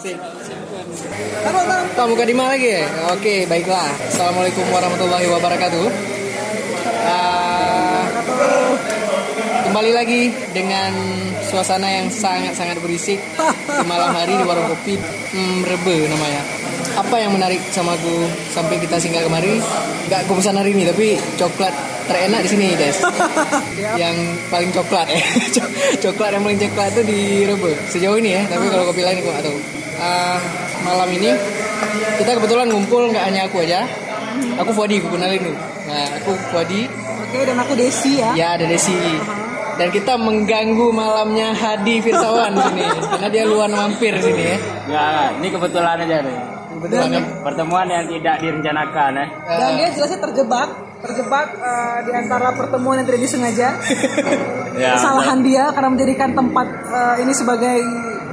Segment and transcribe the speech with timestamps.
[0.00, 0.18] Sip.
[1.96, 2.84] Pak buka di mana lagi ya?
[3.16, 3.88] Oke, baiklah.
[4.12, 5.86] Assalamualaikum warahmatullahi wabarakatuh.
[7.06, 8.04] Ah,
[9.70, 10.22] kembali lagi
[10.52, 10.92] dengan
[11.46, 16.42] suasana yang sangat-sangat berisik di malam hari di warung kopi hmm, Rebe namanya.
[16.96, 19.60] Apa yang menarik sama aku sampai kita singgah kemari?
[20.12, 21.72] Gak aku pesan hari ini tapi coklat
[22.06, 22.96] terenak di sini Des.
[24.02, 24.16] yang
[24.48, 25.20] paling coklat ya.
[26.00, 28.42] coklat yang paling coklat itu di Rebe sejauh ini ya.
[28.46, 29.58] Tapi kalau kopi lain aku gak tahu.
[29.96, 30.38] Ah,
[30.84, 31.30] malam ini
[32.16, 33.84] kita kebetulan ngumpul nggak hanya aku aja.
[34.60, 35.56] Aku Fuadi, aku kenalin dulu.
[35.88, 36.84] Nah, aku Fuadi,
[37.24, 38.36] Oke, dan aku Desi ya.
[38.36, 38.92] ya ada Desi.
[39.76, 42.84] Dan kita mengganggu malamnya Hadi Firsawan di sini.
[42.84, 44.56] Karena dia luar mampir sini ya.
[44.88, 46.36] Enggak, ini kebetulan aja nih.
[46.76, 47.20] Kebetulan ya.
[47.44, 49.26] Pertemuan yang tidak direncanakan ya.
[49.48, 50.68] Dan dia jelasnya terjebak,
[51.02, 53.68] terjebak eh, di antara pertemuan yang tidak disengaja.
[54.76, 57.80] Ya, Kesalahan dia karena menjadikan tempat eh, ini sebagai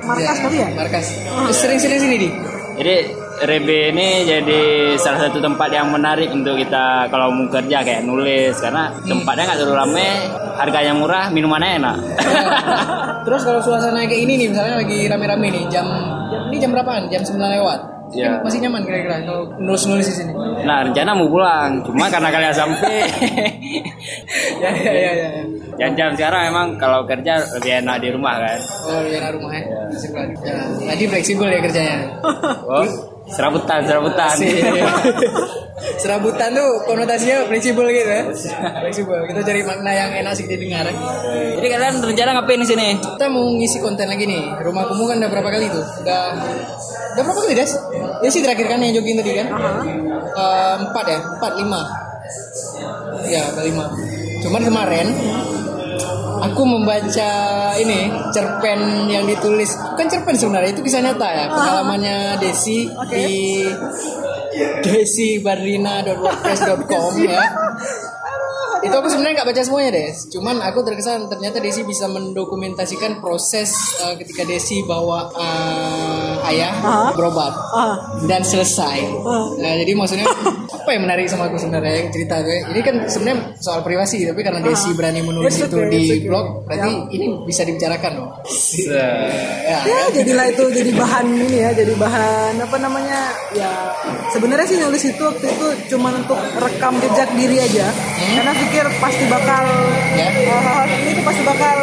[0.04, 0.68] markas kali ya.
[0.76, 1.08] Markas.
[1.56, 2.30] Sering-sering sini di.
[2.76, 2.96] Jadi
[3.48, 4.62] Rebe ini jadi
[5.00, 9.60] salah satu tempat yang menarik untuk kita kalau mau kerja kayak nulis karena tempatnya nggak
[9.64, 10.10] terlalu rame,
[10.60, 11.98] harganya murah, minumannya enak.
[13.26, 15.88] Terus kalau suasana kayak ini nih, misalnya lagi rame-rame nih, jam,
[16.28, 17.08] jam ini jam berapaan?
[17.08, 17.93] Jam 9 lewat.
[18.14, 20.32] Kan Masih nyaman kira-kira kalau nulis-nulis di sini.
[20.64, 22.98] Nah rencana mau pulang, cuma karena kalian sampai.
[24.62, 25.28] ya, ya, ya, ya.
[25.34, 25.44] ya.
[25.74, 28.60] Jam-jam sekarang emang kalau kerja lebih enak di rumah kan.
[28.86, 29.66] Oh, ya rumah ya.
[29.98, 30.30] Sebelah.
[30.46, 30.58] Ya.
[30.94, 31.98] Tadi fleksibel ya kerjanya.
[32.70, 32.86] Oh,
[33.34, 34.36] serabutan, serabutan.
[36.00, 38.24] Serabutan tuh konotasinya fleksibel gitu ya.
[38.84, 39.20] Fleksibel.
[39.28, 40.88] Kita cari makna yang enak sih didengar.
[41.60, 42.88] Jadi kalian rencana ngapain di sini?
[43.04, 44.64] Kita mau ngisi konten lagi nih.
[44.64, 45.86] Rumah kamu kan udah berapa kali tuh?
[46.06, 46.22] Udah
[47.14, 47.72] udah berapa kali, Des?
[48.24, 49.48] Ya sih terakhir kan yang jogging tadi kan?
[50.34, 51.20] Eh, empat ya?
[51.20, 51.82] Empat, lima.
[53.28, 53.86] Ya, lima.
[54.44, 55.08] Cuman kemarin
[56.44, 57.32] aku membaca
[57.80, 59.72] ini cerpen yang ditulis.
[59.96, 61.48] Bukan cerpen sebenarnya itu kisah nyata ya.
[61.48, 63.64] Pengalamannya Desi di
[64.84, 67.44] desibardina.wordpress.com ya.
[68.84, 70.28] Itu aku sebenarnya nggak baca semuanya Des.
[70.28, 73.72] Cuman aku terkesan ternyata Desi bisa mendokumentasikan proses
[74.04, 76.76] uh, ketika Desi bawa uh, ayah
[77.16, 77.96] berobat Ah,
[78.28, 79.08] dan selesai.
[79.56, 80.28] Nah jadi maksudnya
[80.84, 84.44] apa yang menarik sama aku sebenarnya yang cerita gue ini kan sebenarnya soal privasi tapi
[84.44, 88.30] karena Desi berani menulis itu di blog berarti ini bisa dibicarakan loh.
[89.64, 93.72] Ya, ya jadilah itu jadi bahan ini ya, jadi bahan apa namanya ya
[94.30, 97.88] sebenarnya sih nulis itu waktu itu cuma untuk rekam jejak diri aja,
[98.36, 99.64] karena pikir pasti bakal
[100.14, 100.28] Ya.
[100.30, 101.78] eh, ini tuh pasti bakal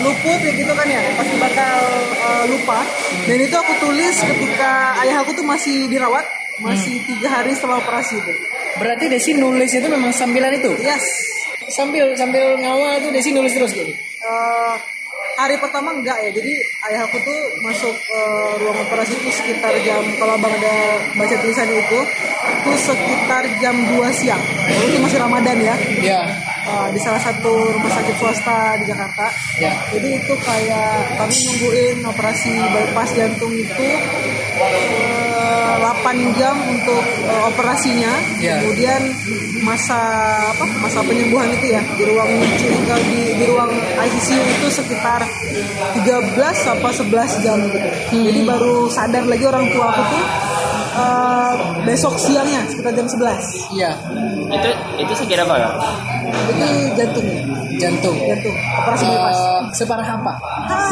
[0.00, 1.76] luput ya gitu kan ya, pasti bakal
[2.24, 2.78] eh, lupa.
[3.28, 4.72] Dan itu aku tulis ketika
[5.04, 6.24] ayah aku tuh masih dirawat,
[6.60, 8.32] masih tiga hari setelah operasi itu.
[8.78, 10.70] berarti Desi nulis itu memang sambilan itu?
[10.80, 11.02] Yes.
[11.70, 14.74] sambil sambil ngawal tuh Desi nulis terus gitu Eh,
[15.40, 16.28] hari pertama enggak ya.
[16.28, 16.52] Jadi
[16.92, 21.64] ayah aku tuh masuk eh, ruang operasi itu sekitar jam kalau abang ada baca tulisan
[21.72, 22.00] itu
[22.60, 24.42] itu sekitar jam 2 siang.
[24.68, 25.74] Lalu itu masih ramadan ya.
[26.04, 26.20] Ya.
[26.68, 29.32] Eh, di salah satu rumah sakit swasta di Jakarta.
[29.56, 29.72] Ya.
[29.88, 33.86] Jadi itu kayak kami nungguin operasi bypass jantung itu
[34.60, 35.19] eh,
[35.78, 38.12] 8 jam untuk eh, operasinya.
[38.40, 38.56] Ya.
[38.60, 39.02] kemudian
[39.62, 40.00] masa
[40.50, 43.70] apa masa penyembuhan itu ya di ruang di, di ruang
[44.00, 45.20] ICU itu sekitar
[45.94, 46.00] 13
[46.74, 47.88] apa 11 jam gitu.
[48.10, 50.24] Jadi baru sadar lagi orang tua aku tuh
[50.98, 51.54] eh,
[51.84, 53.90] besok siangnya sekitar jam 11 iya.
[54.50, 55.70] Itu itu sekira apa ya?
[56.50, 56.66] itu
[56.98, 57.28] jantung.
[57.80, 58.16] Jantung.
[58.28, 58.56] Jantung.
[58.82, 60.34] Operasi bypass Eh, separah apa?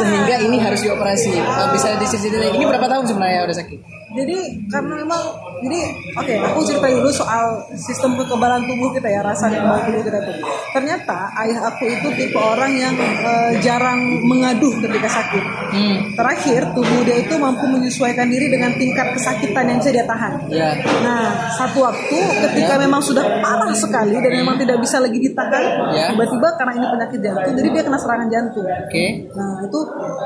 [0.01, 1.37] Sehingga ini harus dioperasi.
[1.75, 4.37] Bisa diseritain ini berapa tahun sebenarnya udah sakit jadi
[4.69, 5.23] karena memang
[5.59, 5.79] jadi
[6.15, 10.35] oke aku cerita dulu soal sistem kekebalan tubuh kita ya rasa kekebalan tubuh kita tuh.
[10.73, 15.43] Ternyata ayah aku itu tipe orang yang eh, jarang mengaduh ketika sakit.
[15.69, 15.97] Hmm.
[16.15, 20.33] Terakhir tubuh dia itu mampu menyesuaikan diri dengan tingkat kesakitan yang bisa dia tahan.
[20.49, 20.73] Ya.
[21.03, 22.17] Nah, satu waktu
[22.49, 26.13] ketika memang sudah parah sekali dan memang tidak bisa lagi ditahan, Ya.
[26.13, 28.65] tiba-tiba karena ini penyakit jantung, jadi dia kena serangan jantung.
[28.65, 29.05] oke.
[29.33, 29.79] Nah, itu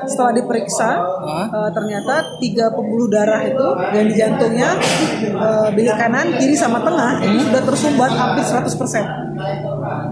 [0.08, 1.46] setelah diperiksa, Hah?
[1.50, 4.70] eh, ternyata tiga pembuluh darah itu yang di jantungnya
[5.74, 9.24] bilik kanan, kiri sama tengah itu sudah tersumbat hampir 100%.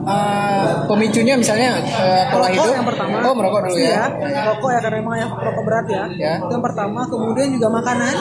[0.01, 3.15] Eh, pemicunya misalnya eh, pola Rokok hidup yang pertama.
[3.21, 4.05] oh merokok dulu Pasti ya
[4.49, 6.03] Rokok ya karena memang yang rokok berat ya.
[6.17, 6.33] Ya.
[6.41, 8.15] Itu yang pertama, kemudian juga makanan.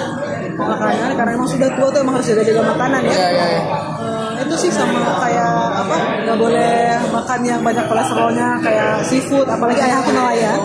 [0.61, 3.15] Makanan karena memang sudah tua tuh emang harus jaga-jaga makanan ya.
[3.17, 3.63] ya ya, ya.
[4.01, 5.53] Eh, itu sih sama kayak
[5.85, 5.97] apa
[6.27, 10.59] nggak boleh makan yang banyak kolesterolnya kayak seafood apalagi ayah aku nelayan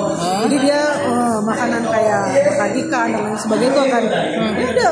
[0.47, 2.23] jadi dia eh, makanan kayak
[2.55, 4.03] makan ikan dan lain sebagainya itu akan
[4.55, 4.91] ya udah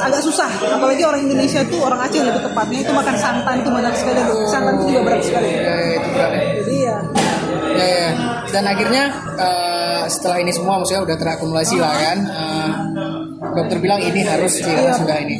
[0.00, 3.94] agak susah apalagi orang Indonesia tuh orang Aceh lebih tepatnya itu makan santan itu banyak
[3.94, 6.42] sekali santan itu juga berat sekali Ya, ya, itu berat ya.
[6.58, 6.96] jadi ya
[7.68, 8.10] Ya, ya.
[8.48, 9.02] Dan akhirnya
[9.38, 12.18] eh, setelah ini semua maksudnya udah terakumulasi lah kan.
[12.26, 12.70] Eh,
[13.54, 14.98] dokter bilang ini harus sih Iya.
[14.98, 15.36] sudah ini.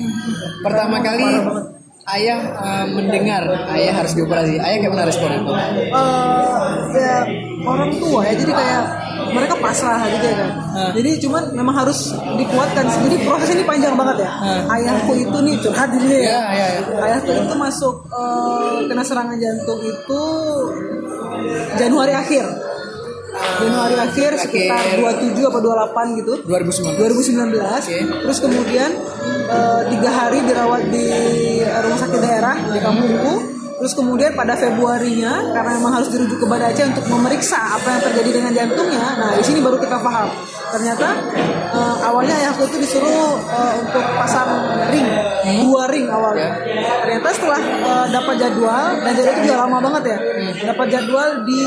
[0.63, 1.27] Pertama kali
[2.15, 3.43] ayah eh, mendengar
[3.75, 4.55] ayah harus dioperasi.
[4.55, 5.51] Ayah kayak mana respon itu?
[5.51, 7.17] eh ya
[7.65, 8.83] orang tua ya jadi kayak
[9.31, 10.91] mereka pasrah gitu ya kan Hmm.
[10.93, 11.99] jadi cuman memang harus
[12.33, 14.63] dikuatkan jadi proses ini panjang banget ya Hmm.
[14.71, 16.99] ayahku itu nih curhat dulu ya Ya, ya, ya.
[17.03, 20.23] ayahku itu masuk eh, kena serangan jantung itu
[21.77, 22.45] Januari akhir
[23.39, 24.99] Januari akhir sekitar Akhir.
[25.31, 26.99] 27 apa 28 gitu 2019.
[26.99, 27.99] 2019 Oke.
[28.25, 28.91] terus kemudian
[29.49, 31.07] eh, tiga hari dirawat di
[31.63, 33.33] rumah sakit daerah di kampungku
[33.79, 38.03] terus kemudian pada Februarinya karena memang harus dirujuk ke Banda Aceh untuk memeriksa apa yang
[38.11, 40.29] terjadi dengan jantungnya nah di sini baru kita paham.
[40.69, 41.09] Ternyata
[41.73, 44.51] eh, awalnya ayahku itu disuruh eh, untuk pasang
[44.91, 45.07] ring
[45.63, 46.59] dua ring awalnya.
[47.07, 50.19] Ternyata setelah eh, dapat jadwal dan jadwal itu juga lama banget ya
[50.75, 51.63] dapat jadwal di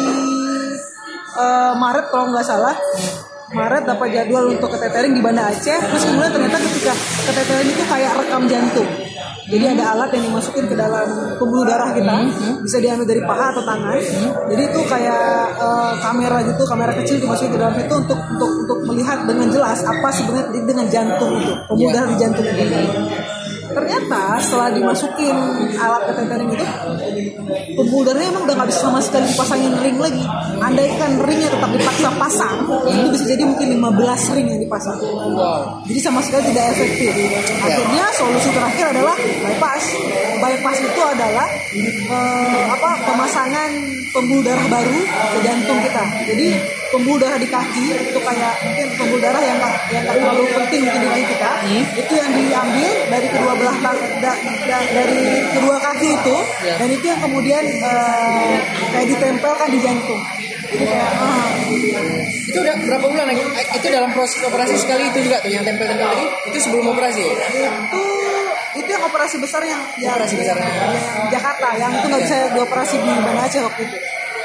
[1.40, 2.76] eh, Maret kalau nggak salah.
[3.52, 5.76] Maret dapat jadwal untuk ketetering di Banda Aceh.
[5.76, 6.96] Terus kemudian ternyata ketika
[7.28, 8.88] ketetering itu kayak rekam jantung
[9.50, 11.08] jadi ada alat yang dimasukin ke dalam
[11.42, 12.14] pembuluh darah kita.
[12.62, 13.98] Bisa diambil dari paha atau tangan.
[14.54, 15.26] Jadi itu kayak
[15.58, 19.82] eh, kamera gitu kamera kecil dimasukin ke dalam situ untuk untuk untuk melihat dengan jelas
[19.82, 21.54] apa sebenarnya dengan jantung itu.
[21.66, 22.64] Pembuluh darah di jantung itu
[23.72, 25.36] ternyata setelah dimasukin
[25.76, 26.66] alat ketetering itu
[27.76, 30.26] pembuluh darahnya emang udah nggak bisa sama sekali dipasangin ring lagi.
[30.62, 34.98] Andaikan ringnya tetap dipaksa pasang itu bisa jadi mungkin 15 ring yang dipasang.
[35.88, 37.12] Jadi sama sekali tidak efektif.
[37.62, 39.84] Akhirnya solusi terakhir adalah bypass.
[40.42, 43.70] Bypass itu adalah eh, apa pemasangan
[44.12, 46.04] pembuluh darah baru ke jantung kita.
[46.28, 46.48] Jadi
[46.92, 49.58] pembuluh darah di kaki itu kayak mungkin pembuluh darah yang
[49.90, 51.50] yang terlalu penting mungkin di kaki kita
[51.98, 53.78] itu yang diambil dari kedua belah
[54.20, 56.76] da- da- dari kedua kaki itu Ya.
[56.78, 58.56] dan itu yang kemudian eh,
[58.92, 60.22] kayak ditempelkan di jantung
[60.70, 61.48] kayak ah,
[62.44, 63.42] Itu udah berapa bulan lagi?
[63.42, 66.26] Eh, Itu dalam proses operasi sekali itu juga tuh yang tempel-tempel tadi?
[66.46, 67.32] Itu sebelum operasi ya?
[67.82, 68.04] itu
[68.74, 70.68] itu yang operasi besar yang yang- Operasi besarnya.
[70.68, 71.00] yang di
[71.30, 73.98] Jakarta yang itu nggak bisa dioperasi di Banda Aceh waktu itu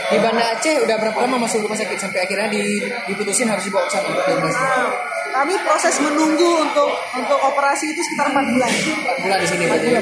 [0.06, 2.78] Di Banda Aceh udah berapa lama masuk rumah sakit sampai akhirnya di,
[3.10, 4.62] diputusin harus dibawa ke sana untuk dioperasi?
[4.62, 4.86] Nah,
[5.34, 9.88] kami proses menunggu untuk untuk operasi itu sekitar 4 bulan 4 bulan di sini berarti
[9.90, 10.00] ya?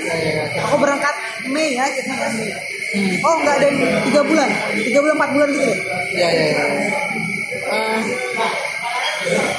[0.00, 0.60] Ya, ya, ya.
[0.64, 1.14] aku berangkat
[1.50, 2.50] Mei ya kita Mei
[2.90, 3.22] Hmm.
[3.22, 3.70] oh nggak ada
[4.02, 4.50] tiga bulan
[4.82, 5.78] tiga bulan empat bulan gitu ya
[6.10, 6.64] Ya, ya.
[7.70, 8.00] Eh,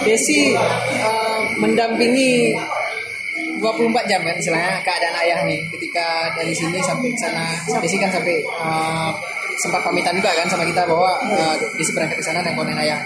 [0.03, 2.51] Desi eh, mendampingi
[3.63, 8.11] 24 jam kan istilahnya keadaan ayah nih ketika dari sini sampai ke sana Desi kan
[8.11, 9.09] sampai eh,
[9.62, 12.98] sempat pamitan juga kan sama kita bahwa eh, Desi berangkat ke sana dan konen ayah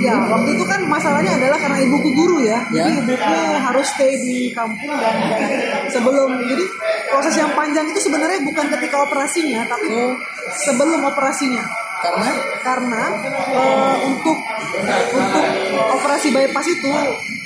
[0.00, 2.64] Ya, waktu itu kan masalahnya adalah karena ibuku guru ya.
[2.72, 2.84] Ya.
[2.88, 5.14] Jadi ibuku harus stay di kampung dan,
[5.88, 6.64] sebelum jadi
[7.08, 10.16] proses yang panjang itu sebenarnya bukan ketika operasinya, tapi Oh.
[10.58, 11.62] sebelum operasinya.
[12.04, 12.28] karena
[12.60, 13.02] Karena
[13.48, 14.36] eh, untuk
[15.14, 16.92] untuk operasi bypass itu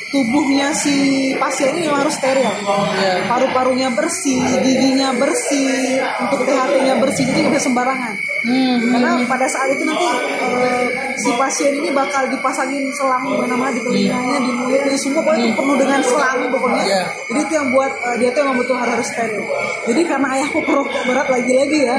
[0.09, 0.97] tubuhnya si
[1.37, 2.49] pasien ini harus steril.
[2.97, 3.29] Ya.
[3.29, 8.15] Paru-parunya bersih, giginya bersih, untuk THT-nya bersih, jadi bisa sembarangan.
[8.89, 10.87] Karena pada saat itu nanti eh,
[11.19, 15.77] si pasien ini bakal dipasangin selang mana-mana di telinganya, di mulutnya, semua pokoknya itu penuh
[15.77, 16.83] dengan selang pokoknya.
[16.87, 17.03] Iya.
[17.29, 19.45] Jadi itu yang buat eh, dia tuh yang betul harus steril.
[19.85, 21.97] Jadi karena ayahku perokok berat lagi-lagi ya,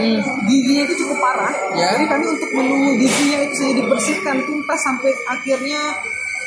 [0.47, 1.53] giginya itu cukup parah.
[1.77, 1.87] Ya.
[1.97, 5.81] Jadi kami untuk menunggu giginya itu saja dibersihkan tuntas sampai akhirnya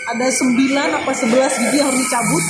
[0.02, 1.30] ada 9 apa 11
[1.62, 2.44] gigi yang harus dicabut.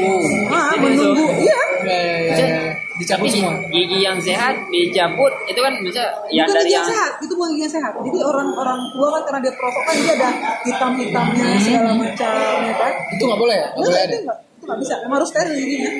[0.00, 1.60] oh Ah, menunggu, itu- iya.
[1.82, 2.62] ya, ya, ya, ya.
[2.94, 6.86] dicabut Tapi semua gigi yang sehat dicabut itu kan bisa ya bukan dari gigi yang
[6.86, 7.92] sehat, itu bukan gigi yang sehat.
[7.98, 10.28] Jadi orang-orang tua kan karena dia perokok kan dia ada
[10.62, 12.92] hitam-hitamnya segala macam ya kan.
[13.10, 14.16] itu nggak boleh ya nggak boleh ada
[14.64, 15.90] itu nggak bisa, emang harus steril giginya.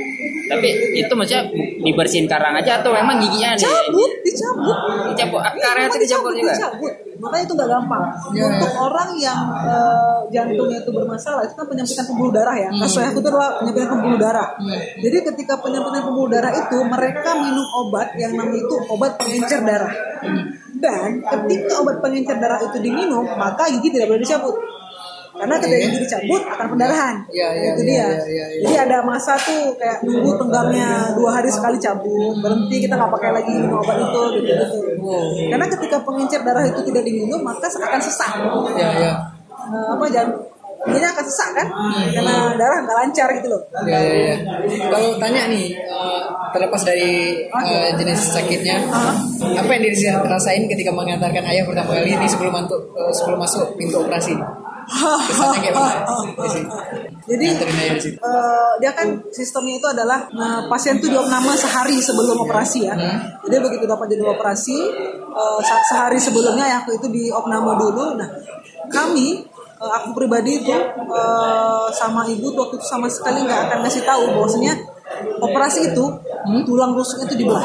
[0.45, 1.45] tapi itu maksudnya
[1.85, 4.79] dibersihin karang aja atau memang giginya di, Cabut, dicabut.
[5.13, 6.93] dicabut akarnya Memang itu dicabut juga dicabut.
[7.15, 8.05] Makanya itu nggak gampang.
[8.35, 12.69] Ya, Untuk orang yang eh, jantungnya itu bermasalah, itu kan penyempitan pembuluh darah ya.
[12.75, 14.49] Kasus saya itu adalah penyempitan pembuluh darah.
[14.99, 19.93] Jadi ketika penyempitan pembuluh darah itu, mereka minum obat yang namanya itu obat pengencer darah.
[20.75, 24.57] Dan ketika obat pengencer darah itu diminum, maka gigi tidak boleh dicabut.
[25.35, 27.15] Karena ketika gigi dicabut akan pendarahan.
[27.27, 28.07] Iya, iya, itu iya, dia.
[28.07, 28.45] iya, iya.
[28.63, 30.89] Jadi ada masa tuh kayak nunggu tenggangnya
[31.19, 34.79] dua hari sekali cabut, berhenti kita nggak pakai lagi minum obat itu gitu gitu.
[35.51, 38.31] Karena ketika pengencer darah itu tidak diminum maka akan sesak.
[38.79, 39.15] ya ya
[39.65, 40.31] Eh, apa jangan
[40.85, 41.67] ini akan sesak kan?
[42.13, 43.63] Karena darah nggak lancar gitu loh.
[43.89, 44.37] Ya, ya, ya.
[44.93, 46.23] Kalau tanya nih, eh,
[46.53, 48.85] terlepas dari eh, jenis sakitnya,
[49.41, 49.97] apa yang diri
[50.29, 54.37] rasain ketika mengantarkan ayah pertama kali ini sebelum masuk eh, sebelum masuk pintu operasi?
[55.25, 55.93] Kesannya kayak mana?
[56.37, 56.61] Desi?
[57.25, 57.47] Jadi
[58.21, 62.95] eh, dia kan sistemnya itu adalah nah, pasien tuh diopname sehari sebelum operasi ya.
[63.41, 64.77] Jadi begitu dapat jadwal operasi,
[65.65, 68.21] se- sehari sebelumnya ayahku itu di opname dulu.
[68.21, 68.29] Nah,
[68.89, 74.05] kami eh, aku pribadi itu eh, sama ibu waktu itu sama sekali nggak akan ngasih
[74.05, 74.75] tahu bahwasanya
[75.41, 76.05] operasi itu
[76.65, 77.65] tulang rusuk itu dibelah,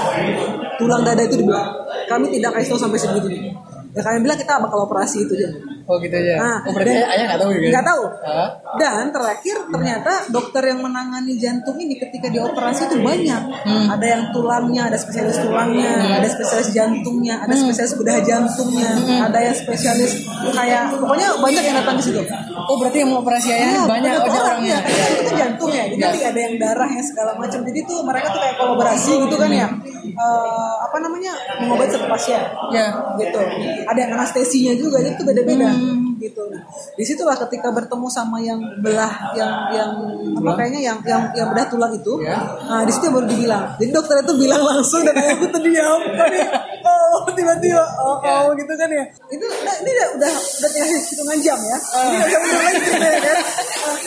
[0.79, 1.67] tulang dada itu dibelah.
[2.07, 3.51] Kami tidak kasih tahu sampai segini.
[3.91, 5.49] Ya kami bilang kita bakal operasi itu aja.
[5.89, 6.33] Oh gitu aja.
[6.37, 7.65] Nah, oh berarti dan- ayah nggak tahu juga?
[7.67, 8.03] Nggak tahu.
[8.21, 8.49] Hah?
[8.77, 13.41] Dan terakhir ternyata dokter yang menangani jantung ini ketika dioperasi itu banyak.
[13.65, 13.87] Hmm.
[13.89, 17.63] Ada yang tulangnya, ada spesialis tulangnya, ada spesialis jantungnya, ada Hmm.
[17.65, 20.11] spesialis bedah jantungnya, ada yang spesialis
[20.47, 22.21] kayak pokoknya banyak yang datang ke situ.
[22.59, 24.69] Oh berarti yang mau operasi ayah Iya, banyak orang orangnya.
[24.69, 24.79] ya.
[24.79, 25.83] Kan itu kan jantung ya.
[25.83, 26.05] Jadi Ya.
[26.05, 27.59] nanti ada yang darahnya segala macam.
[27.61, 29.67] Jadi tuh mereka tuh kayak kolaborasi gitu kan ya.
[30.09, 32.93] Eh, apa namanya mengobati satu pasien Ya.
[33.17, 33.39] gitu.
[33.85, 35.78] Ada yang anestesinya juga, jadi itu beda-beda Hmm.
[36.19, 36.45] Gitu.
[36.51, 36.61] Nah,
[36.93, 39.91] di situlah ketika bertemu sama yang belah, yang yang
[40.35, 42.35] apa kayaknya yang yang yang bedah tulang itu, Ya.
[42.61, 43.79] nah di situ baru dibilang.
[43.79, 45.99] Jadi dokter itu bilang langsung dan aku terdiam.
[46.13, 46.39] Tadi,
[47.15, 49.03] oh tiba-tiba, oh, oh gitu kan ya.
[49.31, 51.77] Itu udah, ini udah udah udah tinggal hitungan jam ya.
[51.79, 53.39] Ini bisa mundur lagi kan.
[53.79, 53.97] Ah,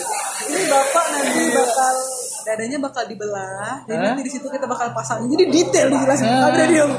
[0.42, 1.96] Ini bapak nanti bakal
[2.42, 4.06] dadanya bakal dibelah jadi Hah?
[4.12, 5.24] nanti di situ kita bakal pasang.
[5.26, 6.26] Jadi detail dijelasin.
[6.26, 6.90] Tapi dia diam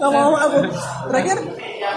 [0.00, 0.58] nggak mau aku.
[1.10, 1.36] Terakhir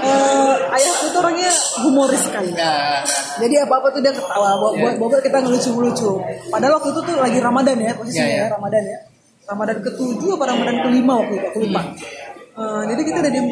[0.03, 1.51] eh, ayahku tuh orangnya
[1.83, 2.51] humoris sekali.
[2.55, 3.03] Nah,
[3.39, 4.50] jadi apa apa tuh dia ketawa.
[4.60, 6.12] Buat buat buat kita ngelucu ngelucu
[6.50, 8.43] padahal waktu itu tuh lagi ramadan ya posisinya Ya, ya.
[8.48, 9.00] ya ramadan ya.
[9.43, 11.81] Ramadan ketujuh apa ramadan kelima waktu itu aku lupa.
[12.53, 13.48] Eh, jadi kita udah diam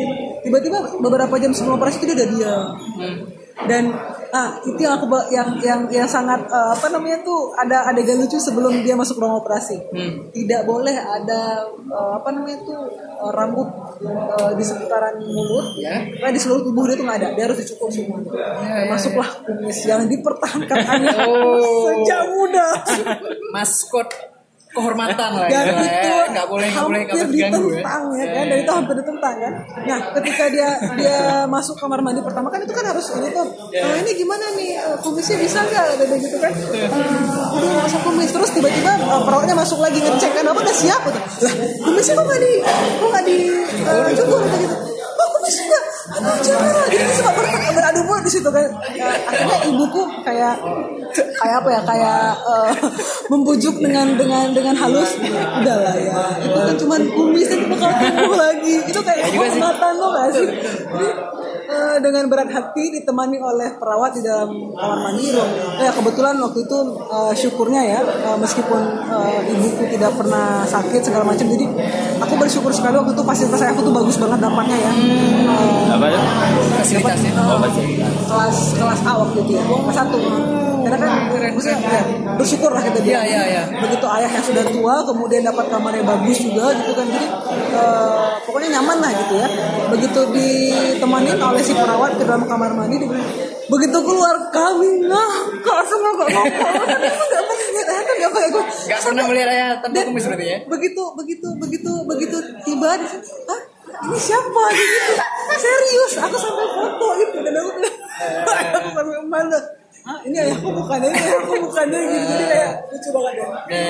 [0.46, 2.66] tiba-tiba beberapa jam sebelum operasi itu dia udah diam
[3.02, 3.18] hmm.
[3.62, 3.92] Dan
[4.32, 8.40] ah itu yang aku yang yang yang sangat eh, apa namanya tuh ada adegan lucu
[8.40, 9.76] sebelum dia masuk ruang operasi.
[9.92, 10.32] Hmm.
[10.32, 13.68] tidak boleh ada eh, apa namanya tuh eh, rambut
[14.02, 15.76] eh, di seputaran mulut.
[15.78, 16.00] Ya.
[16.24, 17.30] Nah, di seluruh tubuh dia tuh nggak ada.
[17.36, 18.24] Dia harus dicukur semua.
[18.64, 19.84] Ya, masuklah kumis.
[19.84, 21.92] Yang dipertahankan anak Oh.
[21.92, 22.68] sejak muda.
[23.54, 24.31] Maskot
[24.72, 26.32] kehormatan lah dan gitu, itu ya.
[26.32, 27.48] nggak boleh nggak boleh nggak boleh ya.
[27.52, 29.54] ditentang ya kan dan itu hampir ditentang kan.
[29.84, 33.48] Nah ketika dia dia masuk kamar mandi pertama kan itu kan harus ini tuh.
[33.76, 33.84] Ya.
[33.84, 34.70] "Eh, ini gimana nih?
[34.80, 35.86] Eh, kumisnya bisa nggak?
[36.00, 36.52] Ada gitu kan.
[36.56, 38.30] Nggak usah kumis?
[38.32, 41.02] Terus tiba-tiba eh, perawatnya masuk lagi ngecek kan bapak udah siap?
[41.04, 43.38] Gitu lah kumisnya kok nggak di kok nggak di
[43.84, 44.76] eh, cukur gitu.
[45.12, 45.80] Oh kumis juga
[46.12, 47.52] aduh jangan jadi suka mulut
[48.24, 48.70] di situ kan.
[48.94, 50.56] Ya, akhirnya ibuku kayak
[51.12, 52.72] kayak apa ya kayak eh,
[53.32, 55.18] membujuk dengan dengan dengan halus.
[55.62, 58.76] Udahlah ya itu kan cuma kumis itu bakal tumbuh lagi.
[58.86, 59.60] Itu kayak juga sih.
[59.62, 60.48] kehormatan lo gak sih
[61.72, 65.32] Eh, dengan berat hati ditemani oleh perawat di dalam kamar mandi.
[65.32, 71.00] Ruang ya kebetulan waktu itu eh, syukurnya ya eh, meskipun eh, ibuku tidak pernah sakit
[71.00, 71.64] segala macam jadi
[72.20, 74.92] aku bersyukur sekali waktu itu fasilitas aku tuh bagus banget dapatnya ya.
[74.92, 76.08] Eh, Apa
[76.84, 77.32] fasilitasnya?
[77.40, 78.14] fasilitas.
[78.28, 79.64] kelas kelas A waktu itu ya.
[79.64, 80.20] Kelas satu
[80.82, 81.12] karena kan
[81.54, 82.02] maksudnya ya,
[82.38, 83.64] bersyukur lah kita dia Iya, iya, iya.
[83.78, 87.06] begitu ayah yang sudah tua kemudian dapat kamar yang bagus juga gitu kan.
[87.06, 87.28] Jadi
[87.76, 89.48] eh, pokoknya nyaman lah gitu ya.
[89.94, 93.30] Begitu ditemanin oleh si perawat ke dalam kamar mandi dia bilang,
[93.72, 96.52] begitu keluar kami ngakak semua kok ngomong
[98.88, 100.58] nggak pernah melihat ayah tanpa kumis berarti ya?
[100.68, 103.62] begitu begitu begitu begitu tiba di situ ah
[104.12, 105.14] ini siapa gitu
[105.56, 107.96] serius aku sampai foto itu dan aku bilang
[108.76, 109.60] aku sampai malu
[110.02, 113.48] ah ini ayahku bukannya ini ayahku bukannya gitu jadi kayak lucu banget ya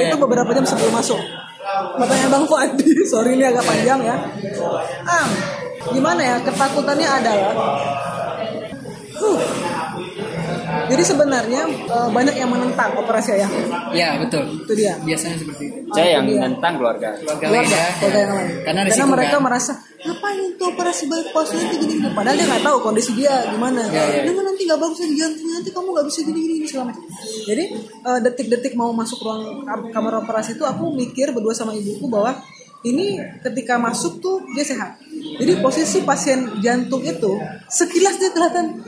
[0.08, 1.22] itu beberapa jam sebelum masuk
[1.62, 4.18] Katanya Bang Fadi, sorry ini agak panjang ya.
[5.06, 5.30] Am,
[5.94, 7.54] gimana ya ketakutannya adalah
[9.22, 9.38] Huh.
[10.92, 13.50] Jadi sebenarnya eh, banyak yang menentang operasi ayah.
[13.92, 15.00] ya betul Itu dia.
[15.00, 16.42] biasanya seperti itu Saya yang Iya.
[16.46, 17.10] nentang keluarga.
[17.16, 18.50] keluarga keluarga, ya keluarga yang lain.
[18.62, 22.10] karena Karena mereka kan merasa ngapain itu operasi bypass nanti gini gini.
[22.12, 23.82] Padahal dia nggak tahu kondisi dia gimana.
[23.88, 24.22] Ya, ya.
[24.26, 27.04] Jangan nanti nggak bagus di jantung nanti kamu nggak bisa gini gini segala macam.
[27.42, 27.64] Jadi
[28.02, 32.36] eh, detik-detik mau masuk ruang kam- kamar operasi itu aku mikir berdua sama ibuku bahwa
[32.82, 34.98] ini ketika masuk tuh dia sehat.
[35.38, 37.32] Jadi posisi pasien jantung itu
[37.68, 38.82] sekilas dia kelihatan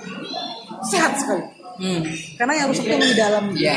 [0.83, 1.45] sehat sekali.
[1.83, 2.01] Hmm.
[2.39, 3.43] Karena yang rusak tuh di dalam.
[3.59, 3.75] ya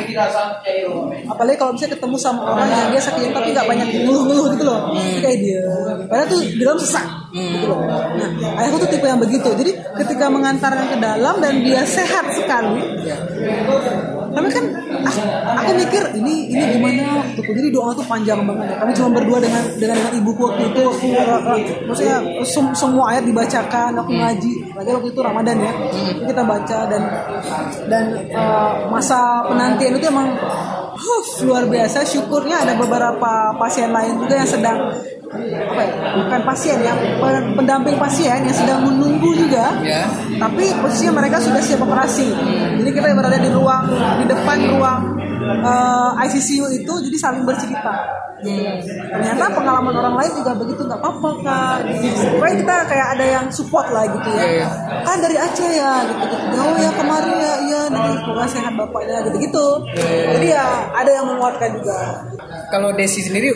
[1.26, 4.80] apalagi kalau misalnya ketemu sama orang yang dia sakit tapi nggak banyak ngeluh-ngeluh gitu loh.
[4.94, 5.62] Jadi kayak dia.
[6.06, 7.80] Padahal tuh di dalam sesak gitu loh.
[7.84, 8.30] Nah
[8.62, 9.48] ayahku tuh tipe yang begitu.
[9.50, 9.72] Jadi
[10.06, 12.78] ketika mengantarnya ke dalam dan dia sehat sekali
[14.36, 14.64] tapi kan
[15.48, 17.24] ah, aku mikir ini ini gimana?
[17.24, 18.76] Waktu jadi doa tuh panjang banget.
[18.76, 20.80] Kami cuma berdua dengan dengan, dengan ibuku waktu itu.
[20.84, 24.52] Aku uh, uh, maksudnya sem- semua ayat dibacakan aku ngaji.
[24.76, 25.72] Lagi waktu itu ramadan ya.
[26.28, 27.02] Kita baca dan
[27.88, 28.04] dan
[28.36, 30.36] uh, masa penantian itu emang
[30.92, 32.04] huh, luar biasa.
[32.04, 34.78] Syukurnya ada beberapa pasien lain juga yang sedang
[35.44, 35.92] apa ya?
[36.16, 39.72] Bukan pasien ya pen- pendamping pasien yang sedang menunggu juga.
[39.82, 40.04] Ya.
[40.36, 42.28] Tapi posisinya mereka sudah siap operasi.
[42.80, 43.84] Jadi kita berada di ruang
[44.20, 45.02] di depan ruang
[45.46, 47.94] eh, ICCU itu jadi saling bercerita.
[48.36, 51.76] Ternyata pengalaman orang lain juga begitu nggak apa-apa kak.
[52.36, 54.44] Pokoknya kita kayak ada yang support lah gitu ya.
[54.44, 54.68] Iya, iya.
[55.02, 56.56] kan dari Aceh ya gitu gitu.
[56.60, 59.66] Oh ya kemarin ya iya nanti semoga sehat bapaknya gitu gitu
[60.36, 61.98] jadi ya ada yang menguatkan juga.
[62.68, 63.50] Kalau Desi sendiri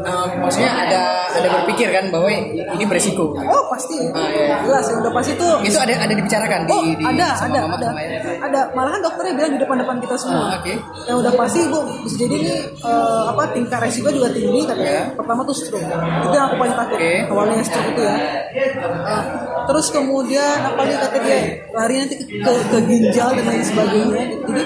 [0.00, 3.30] eh, maksudnya ada ada berpikir kan bahwa ini beresiko.
[3.32, 4.56] oh pasti Ah, iya.
[4.64, 7.60] jelas yang udah pasti tuh Itu ada ada dibicarakan di, Oh, di ada, sama ada,
[7.66, 8.00] mama ada, sama
[8.40, 8.60] ada.
[8.72, 10.40] Malahan dokternya bilang di depan-depan kita semua.
[10.40, 10.74] Ah, oke.
[11.04, 14.92] Yang udah pasti bu, bisa jadi ini eh, apa tingkat resiko juga tinggi katanya.
[14.92, 15.04] Ya.
[15.14, 15.84] Pertama tuh stroke.
[15.84, 16.96] Itu yang aku paling takut.
[16.98, 17.12] Oke.
[17.28, 18.16] Awalnya stroke itu ya.
[18.56, 19.22] Eh,
[19.68, 21.38] terus kemudian apa lagi kata dia
[21.70, 24.22] lari nanti ke, ke, ke ginjal dan lain sebagainya.
[24.48, 24.62] Jadi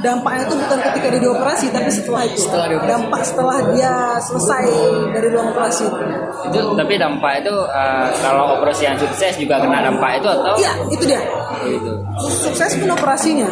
[0.00, 2.40] dampaknya itu bukan ketika dia dioperasi tapi setelah itu.
[2.40, 2.92] Setelah dioperasi.
[2.92, 4.64] Dampak setelah dia selesai
[5.10, 5.86] dari ruang operasi.
[6.46, 10.72] Itu tapi dampak itu eh, kalau operasi yang sukses juga kena dampak itu atau Iya,
[10.88, 11.20] itu dia.
[11.66, 11.92] gitu.
[12.16, 13.48] sukses pun operasinya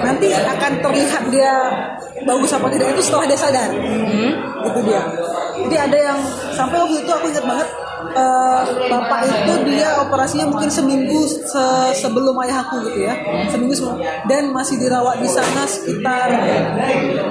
[0.00, 1.52] nanti akan terlihat dia
[2.24, 3.68] bagus apa tidak itu setelah dia sadar
[4.64, 5.02] itu dia
[5.70, 6.18] jadi ada yang
[6.50, 7.68] sampai waktu itu aku ingat banget
[8.10, 8.60] eh,
[8.90, 13.14] bapak itu dia operasinya mungkin seminggu se- sebelum ayahku gitu ya.
[13.46, 13.96] Seminggu sebelum
[14.26, 16.26] dan masih dirawat di sana sekitar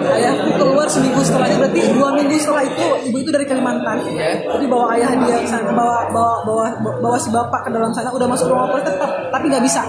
[0.10, 3.98] ayahku keluar seminggu setelahnya berarti dua minggu setelah itu ibu itu dari Kalimantan.
[4.48, 8.10] Jadi bawa ayah dia ke sana bawa bawa bawa bawa si bapak ke dalam sana
[8.10, 9.82] udah masuk ruang operasi tetap tapi nggak bisa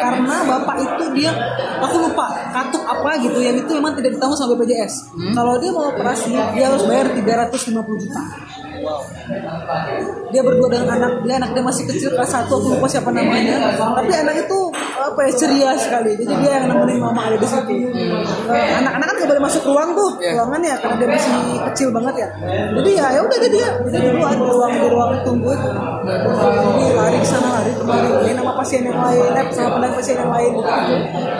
[0.00, 1.30] karena bapak itu dia
[1.78, 2.26] aku lupa
[2.56, 4.94] katuk apa gitu yang itu memang tidak ditanggung sama BPJS
[5.36, 8.22] kalau dia mau operasi dia harus bayar 350 juta
[10.30, 13.74] dia berdua dengan anak dia anak dia masih kecil kelas satu aku lupa siapa namanya.
[13.76, 14.58] Tapi anak itu
[15.00, 16.14] apa ya ceria sekali.
[16.14, 17.74] Jadi dia yang nemenin mama ada di situ.
[18.50, 20.32] Eh, anak-anak kan gak boleh masuk ruang tuh Iya.
[20.36, 21.32] ruangan ya karena dia masih
[21.72, 22.28] kecil banget ya.
[22.76, 25.50] Jadi ya ya udah dia dia duluan di ruang di ruang tunggu.
[25.50, 30.16] Itu jadi lari ke sana lari kemari main sama pasien yang lain eh, sama pasien
[30.18, 30.52] yang lain.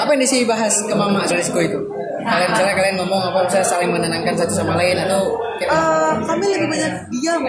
[0.01, 1.81] Apa yang Desi bahas ke mama resiko itu?
[2.21, 5.23] Kalian misalnya kalian ngomong apa misalnya saling menenangkan satu sama lain atau
[5.61, 7.45] Eh, kami lebih banyak diam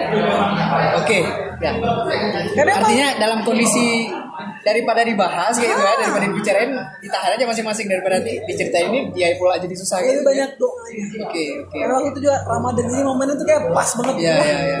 [1.00, 1.24] Oke,
[1.58, 1.72] ya.
[2.52, 4.04] karena emang Artinya dalam kondisi
[4.62, 9.34] daripada dibahas kayak gitu ya, daripada dibicarain, ditahan aja masing-masing daripada di, diceritain ini dia
[9.34, 10.10] pula jadi susah gitu.
[10.12, 11.74] lebih banyak doanya Oke, oke.
[11.74, 14.78] karena waktu itu juga Ramadan ini momennya tuh kayak pas banget Iya, iya, iya.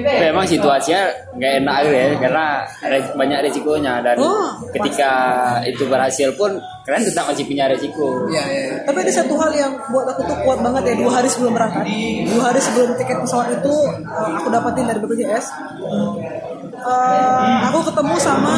[0.00, 1.02] Tapi emang situasinya
[1.34, 2.44] nggak enak gitu ya karena
[2.82, 5.10] re- banyak resikonya dan Oh, ketika
[5.62, 8.28] itu berhasil pun kalian tetap masih punya resiko.
[8.28, 8.64] Iya, iya.
[8.82, 11.84] Tapi ada satu hal yang buat aku tuh kuat banget ya dua hari sebelum berangkat,
[12.26, 15.46] dua hari sebelum tiket pesawat itu eh, aku dapatin dari BPJS.
[16.84, 18.54] Eh, aku ketemu sama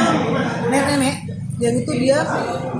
[0.66, 1.16] nenek-nenek.
[1.62, 2.18] Yang itu dia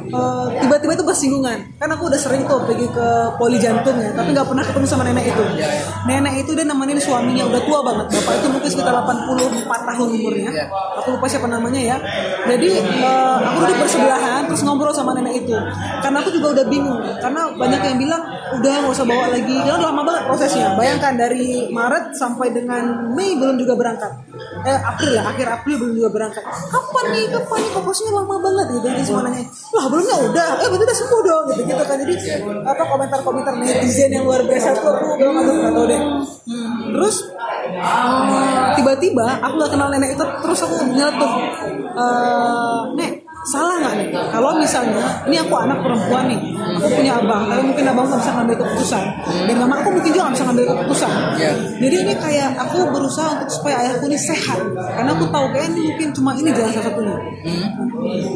[0.09, 1.59] eh, tiba-tiba itu bersinggungan.
[1.77, 5.03] Kan aku udah sering tuh pergi ke poli jantung ya tapi nggak pernah ketemu sama
[5.07, 5.45] nenek itu.
[6.07, 8.07] Nenek itu dia nemenin suaminya udah tua banget.
[8.16, 10.51] Bapak itu mungkin sekitar 84 tahun umurnya.
[11.03, 11.97] Aku lupa siapa namanya ya.
[12.49, 15.57] Jadi eh, aku duduk bersebelahan terus ngobrol sama nenek itu.
[16.01, 18.23] Karena aku juga udah bingung karena banyak yang bilang
[18.57, 19.57] udah nggak usah bawa lagi.
[19.57, 20.66] Karena udah lama banget prosesnya.
[20.75, 24.12] Bayangkan dari Maret sampai dengan Mei belum juga berangkat.
[24.66, 26.42] Eh April lah akhir April belum juga berangkat.
[26.42, 27.71] Kapan nih kapan nih?
[27.77, 28.66] Kok lama banget?
[28.77, 29.42] Gitu jadi semua nanya
[29.77, 30.49] lah belumnya udah.
[30.61, 31.97] Eh berarti udah sembuh dong gitu gitu kan.
[32.05, 32.15] Jadi
[32.69, 36.01] apa komentar-komentar netizen yang luar biasa tuh aku bilang aduh nggak tahu deh.
[36.93, 37.17] Terus
[37.73, 41.33] eh, tiba-tiba aku nggak kenal nenek itu terus aku nyeletuk
[41.97, 43.11] eh nek
[43.49, 44.09] salah nggak nih?
[44.13, 46.41] Kalau misalnya ini aku anak perempuan nih
[46.77, 49.05] aku punya abang tapi mungkin abang nggak bisa ngambil keputusan
[49.49, 51.11] dan mama aku mungkin juga nggak bisa ngambil keputusan.
[51.37, 51.51] Iya.
[51.81, 55.81] jadi ini kayak aku berusaha untuk supaya ayahku ini sehat karena aku tahu kayak ini
[55.95, 57.17] mungkin cuma ini jalan salah satunya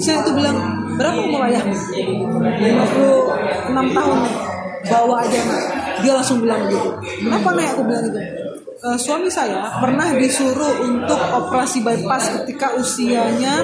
[0.00, 0.56] saya itu bilang
[1.00, 4.18] berapa umur ayahmu 56 tahun.
[4.20, 4.50] Nih
[4.88, 5.62] bawa aja nak
[6.00, 6.88] dia langsung bilang begitu
[7.20, 7.76] kenapa nek?
[7.76, 8.20] Aku bilang gitu.
[8.80, 13.60] Eh, suami saya pernah disuruh untuk operasi bypass ketika usianya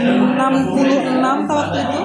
[0.00, 2.00] 66 tahun waktu itu.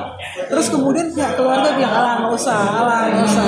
[0.51, 3.43] Terus kemudian pihak keluarga bilang alah nggak usah alah nggak usah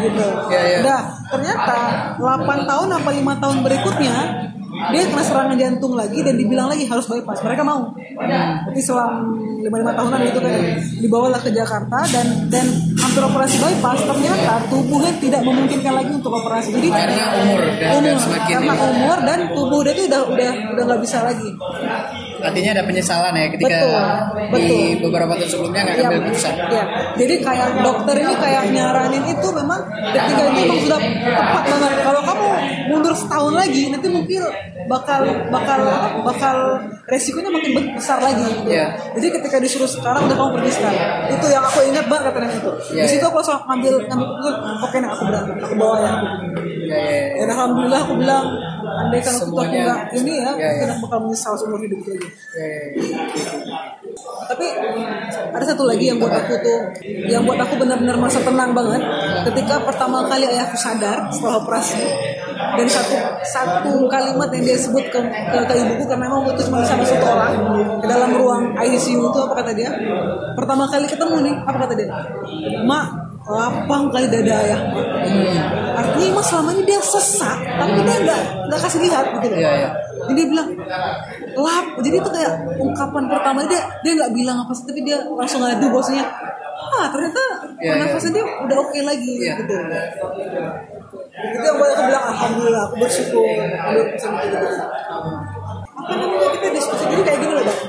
[0.00, 0.26] gitu.
[0.48, 0.78] Iya, iya.
[0.80, 1.76] Udah, ternyata
[2.16, 4.16] 8 tahun apa lima tahun berikutnya
[4.90, 7.38] dia kena serangan jantung lagi dan dibilang lagi harus bypass.
[7.40, 7.94] Mereka mau.
[8.66, 9.30] Jadi selang
[9.62, 10.52] lima lima tahunan gitu kan
[10.98, 12.66] dibawalah ke Jakarta dan dan
[12.98, 16.74] hampir operasi bypass ternyata tubuhnya tidak memungkinkan lagi untuk operasi.
[16.74, 20.82] Jadi Karena umur dan- dan semakin karena umur dan tubuh dia tuh udah udah udah
[20.82, 21.50] nggak bisa lagi
[22.42, 24.02] Artinya ada penyesalan ya ketika Betul,
[24.52, 24.80] di betul.
[25.06, 26.54] beberapa tahun sebelumnya nggak Iya, ambil keputusan.
[26.68, 26.84] iya.
[27.14, 31.92] Jadi kayak dokter ini kayak nyaranin itu memang ketika ini memang sudah tepat banget.
[32.02, 32.46] Kalau kamu
[32.90, 34.42] mundur setahun lagi, nanti mungkin
[34.82, 35.80] bakal bakal
[36.22, 36.56] bakal
[37.06, 38.42] resikonya makin besar lagi.
[38.66, 38.86] Iya.
[39.14, 41.00] Jadi ketika disuruh sekarang udah kamu pergi sekarang.
[41.30, 42.70] Itu yang aku ingat banget kata itu.
[42.92, 43.28] Iya, Di situ iya.
[43.28, 44.26] aku langsung ngambil ngambil
[44.82, 46.12] oke nek aku berangkat, aku bawa ya.
[46.82, 47.26] Iya, iya, iya.
[47.38, 48.46] Dan alhamdulillah aku bilang
[48.82, 50.94] andai kan itu aku nggak ini ya, Ya, ya.
[51.00, 52.10] bakal menyesal seumur hidup itu.
[52.12, 52.31] Eh,
[54.52, 54.66] Tapi
[55.56, 59.00] ada satu lagi yang buat aku tuh, yang buat aku benar-benar merasa tenang banget.
[59.48, 62.04] Ketika pertama kali ayahku sadar setelah operasi
[62.76, 63.14] dan satu
[63.44, 67.24] satu kalimat yang dia sebut ke, ke, ke ibuku karena memang itu cuma sama satu
[67.24, 67.52] orang
[68.00, 69.90] di dalam ruang ICU itu apa kata dia?
[70.52, 72.08] Pertama kali ketemu nih, apa kata dia?
[72.84, 73.06] Mak,
[73.48, 74.80] lapang kali dada ayah.
[75.98, 79.58] Artinya emang selama ini dia sesak, tapi dia nggak nggak kasih lihat gitu loh.
[79.58, 79.90] Iya, iya.
[80.22, 80.68] Jadi dia bilang
[81.56, 81.86] lap.
[82.00, 85.86] Jadi itu kayak ungkapan pertama dia dia nggak bilang apa sih, tapi dia langsung ngadu
[85.88, 86.24] bosnya.
[86.92, 87.42] Ah ternyata
[87.82, 89.54] Iya, nafasnya dia udah oke lagi Iya.
[89.58, 89.74] gitu.
[91.32, 94.56] Itu yang buat aku bilang alhamdulillah aku bersyukur ada sama gitu.
[95.92, 97.80] Apa namanya kita diskusi jadi kayak gini loh bang.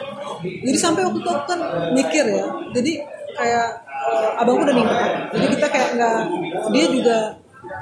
[0.44, 1.60] Jadi sampai waktu itu aku kan
[1.94, 2.46] mikir ya.
[2.74, 2.92] Jadi
[3.34, 5.10] kayak eh, abangku udah nikah.
[5.30, 6.18] Jadi kita kayak nggak
[6.74, 7.18] dia juga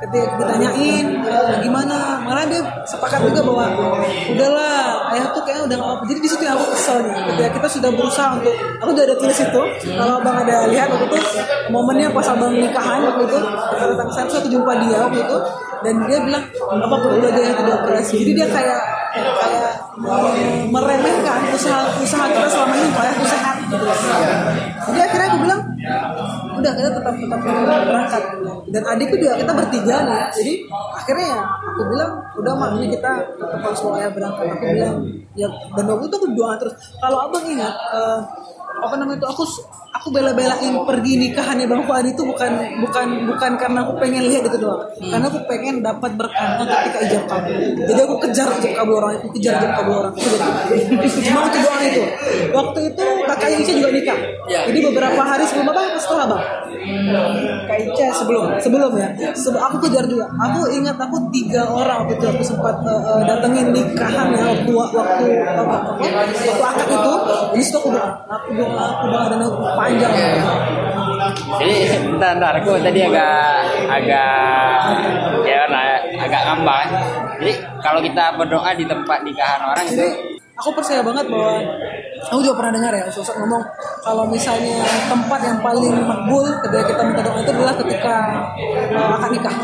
[0.01, 2.21] ketika ditanyain eh, gimana?
[2.25, 3.65] Malah dia sepakat juga bahwa
[4.33, 7.13] udahlah ayah tuh kayaknya udah nggak apa jadi di situ aku kesel nih.
[7.29, 9.61] Ketika kita sudah berusaha untuk aku udah ada tulis itu
[9.93, 11.19] kalau abang ada lihat waktu itu
[11.69, 13.39] momennya pas abang nikahan waktu itu
[14.11, 15.37] sana terus aku jumpa dia waktu itu
[15.81, 18.15] dan dia bilang apa perlu aja yang tidak operasi.
[18.25, 18.81] Jadi dia kayak
[19.13, 23.55] kayak eh, meremehkan usaha usaha kita selama ini supaya aku sehat.
[23.69, 23.85] Gitu
[24.81, 25.61] jadi akhirnya aku bilang
[26.61, 28.23] udah kita tetap tetap berangkat.
[28.71, 30.53] Dan adikku juga kita bertiga nih jadi
[30.95, 34.45] akhirnya ya aku bilang udah mak ini kita tetap harus ayah berangkat.
[34.53, 34.97] Aku bilang
[35.33, 36.27] ya dan waktu itu aku
[36.61, 36.73] terus.
[37.01, 38.19] Kalau abang ingat eh,
[38.81, 39.43] apa namanya itu aku
[40.01, 44.57] aku bela-belain pergi nikahannya bang Fuad itu bukan bukan bukan karena aku pengen lihat itu
[44.57, 44.89] doang.
[44.97, 47.53] Karena aku pengen dapat berkah ketika ijab kabul
[47.85, 51.83] jadi aku kejar ijab kabul orang aku kejar ijab kabul orang aku cuma untuk doang
[51.85, 52.03] itu.
[52.49, 54.19] Waktu itu kakaknya Ica juga nikah.
[54.49, 54.59] Ya.
[54.65, 55.81] jadi beberapa hari sebelum apa?
[55.85, 56.43] Apa setelah bang
[57.69, 59.09] Kak Ica sebelum sebelum ya.
[59.37, 60.25] Sebe- aku kejar juga.
[60.49, 64.71] Aku ingat aku tiga orang waktu itu aku sempat eh, eh, datengin nikahan ya waktu
[64.73, 67.13] waktu apa, apa, waktu akad itu.
[67.53, 69.61] Di situ aku doa aku doa aku doa dan aku
[69.91, 70.13] panjang
[71.61, 71.73] Jadi
[72.09, 74.79] bentar, bentar, aku tadi agak agak
[75.45, 75.61] ya
[76.17, 76.87] agak ngambang.
[76.89, 77.01] ya.
[77.37, 80.07] Jadi kalau kita berdoa di tempat nikahan orang itu
[80.57, 81.57] aku percaya banget bahwa
[82.29, 83.63] aku juga pernah dengar ya sosok ngomong
[84.05, 84.77] kalau misalnya
[85.09, 88.15] tempat yang paling makbul ketika kita minta doa itu adalah ketika
[88.93, 89.55] uh, akad nikah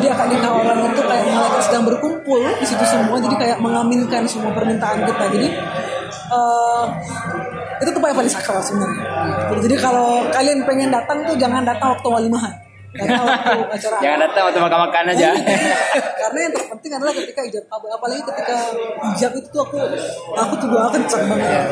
[0.00, 4.24] jadi akad nikah orang itu kayak malaikat sedang berkumpul di situ semua jadi kayak mengaminkan
[4.24, 5.48] semua permintaan kita jadi
[6.32, 6.84] uh,
[7.78, 9.04] itu tempat yang paling sakral sebenarnya.
[9.62, 12.54] Jadi kalau kalian pengen datang tuh jangan datang waktu walimahan
[12.88, 15.28] datang waktu acara jangan datang waktu makan-makan aja.
[16.16, 17.64] karena yang terpenting adalah ketika ijab.
[17.68, 18.54] Kabul apalagi ketika
[19.12, 19.76] ijab itu tuh aku
[20.32, 21.64] aku tuh doa kencang banget.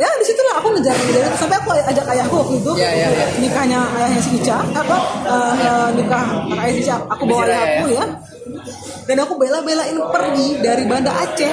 [0.00, 1.36] Ya di situlah aku ngejar ngejar itu.
[1.36, 3.26] sampai aku ajak ayahku waktu itu Ya, ya, ya.
[3.40, 4.96] nikahnya ayahnya si Ica apa
[5.28, 6.24] eh, nikah
[6.64, 6.96] ayah si Ica.
[7.12, 8.04] Aku bawa Siraya, ayahku ya.
[9.06, 11.52] Dan aku bela-belain pergi dari Banda Aceh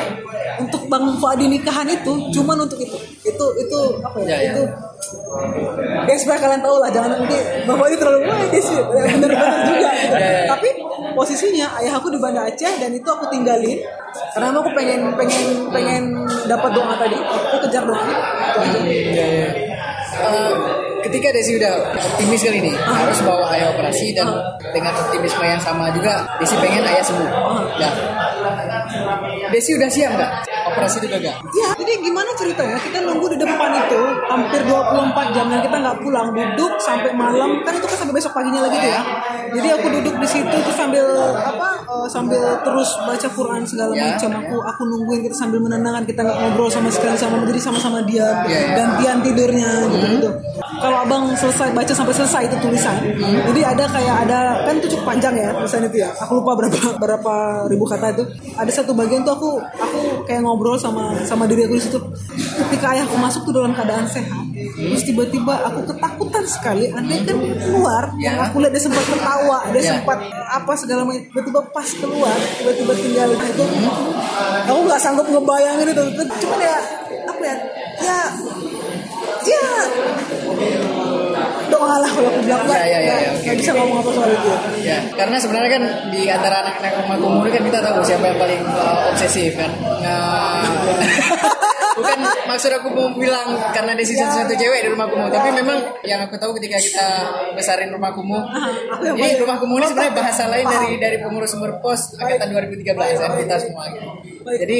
[0.59, 4.51] untuk Bang Fuadi nikahan itu cuman untuk itu itu itu apa ya, Ya, ya.
[4.53, 4.61] itu
[6.07, 9.31] ya supaya kalian tahu lah jangan nanti Bang Fuadi terlalu wah ini sih bener-bener
[9.65, 10.15] juga gitu.
[10.17, 10.45] Ya, ya.
[10.49, 10.69] tapi
[11.13, 13.79] posisinya ayah aku di Banda Aceh dan itu aku tinggalin
[14.33, 16.03] karena aku pengen pengen pengen
[16.45, 18.13] dapat doa tadi aku kejar doa itu
[18.61, 18.79] aja.
[18.83, 19.47] Iya, iya.
[20.13, 20.51] Eh,
[21.03, 24.31] ketika Desi udah optimis kali ini harus bawa ayah operasi dan
[24.71, 27.29] dengan optimisme yang sama juga Desi pengen ayah sembuh.
[27.77, 27.89] Ya.
[29.51, 30.31] Desi udah siap nggak?
[30.73, 31.35] Operasi itu gagal.
[31.53, 32.77] Ya, jadi gimana ceritanya?
[32.77, 37.61] Kita nunggu di depan itu hampir 24 jam dan kita nggak pulang, duduk sampai malam.
[37.61, 39.01] Kan itu kan sampai besok paginya lagi tuh ya.
[39.53, 41.05] Jadi aku duduk di situ tuh sambil
[41.35, 41.67] apa?
[41.83, 44.11] eh, sambil terus baca Quran segala Ya.
[44.11, 44.29] macam.
[44.35, 48.25] Aku aku nungguin kita sambil menenangkan, kita nggak ngobrol sama sekali sama jadi sama-sama dia
[48.43, 48.59] Ya, ya.
[48.75, 50.29] gantian tidurnya gitu gitu.
[50.73, 52.95] Kalau abang selesai baca sampai selesai itu tulisan,
[53.45, 56.09] jadi ada kayak ada kan itu cukup panjang ya tulisan itu ya.
[56.17, 57.33] Aku lupa berapa berapa
[57.67, 58.23] ribu kata itu.
[58.53, 61.99] Ada satu bagian tuh aku aku kayak ngobrol sama sama diri aku di situ.
[62.33, 66.89] Ketika ayahku masuk tuh dalam keadaan sehat, terus tiba-tiba aku ketakutan sekali.
[66.91, 69.91] Andai kan keluar, yang aku lihat dia sempat ketawa, dia Ya.
[69.99, 71.23] sempat apa segala macam.
[71.27, 73.63] Tiba-tiba pas keluar, tiba-tiba tinggal itu.
[74.69, 76.03] Aku nggak sanggup ngebayangin itu.
[76.17, 76.77] Cuman ya
[77.27, 77.55] apa ya?
[78.03, 78.19] Ya
[79.43, 79.67] ya
[81.83, 83.97] doa lah kalau aku bilang nggak Ya, ya, ya, nggak- ya, oke, nggak bisa ngomong
[83.99, 84.57] apa soal itu ya.
[84.83, 88.61] Ya, karena sebenarnya kan di antara anak-anak rumah kumuh kan kita tahu siapa yang paling
[88.65, 89.71] uh, obsesif kan.
[89.99, 90.63] Nah,
[91.93, 96.19] bukan maksud aku mau bilang karena Desi satu-satu cewek di rumah kumuh, tapi memang yang
[96.21, 97.07] aku tahu ketika kita
[97.53, 98.41] besarin rumah kumuh,
[99.13, 103.27] ini rumah kumuh ini sebenarnya bahasa lain dari dari pengurus umur pos angkatan 2013 ya
[103.37, 104.09] kita semua gitu.
[104.45, 104.79] Jadi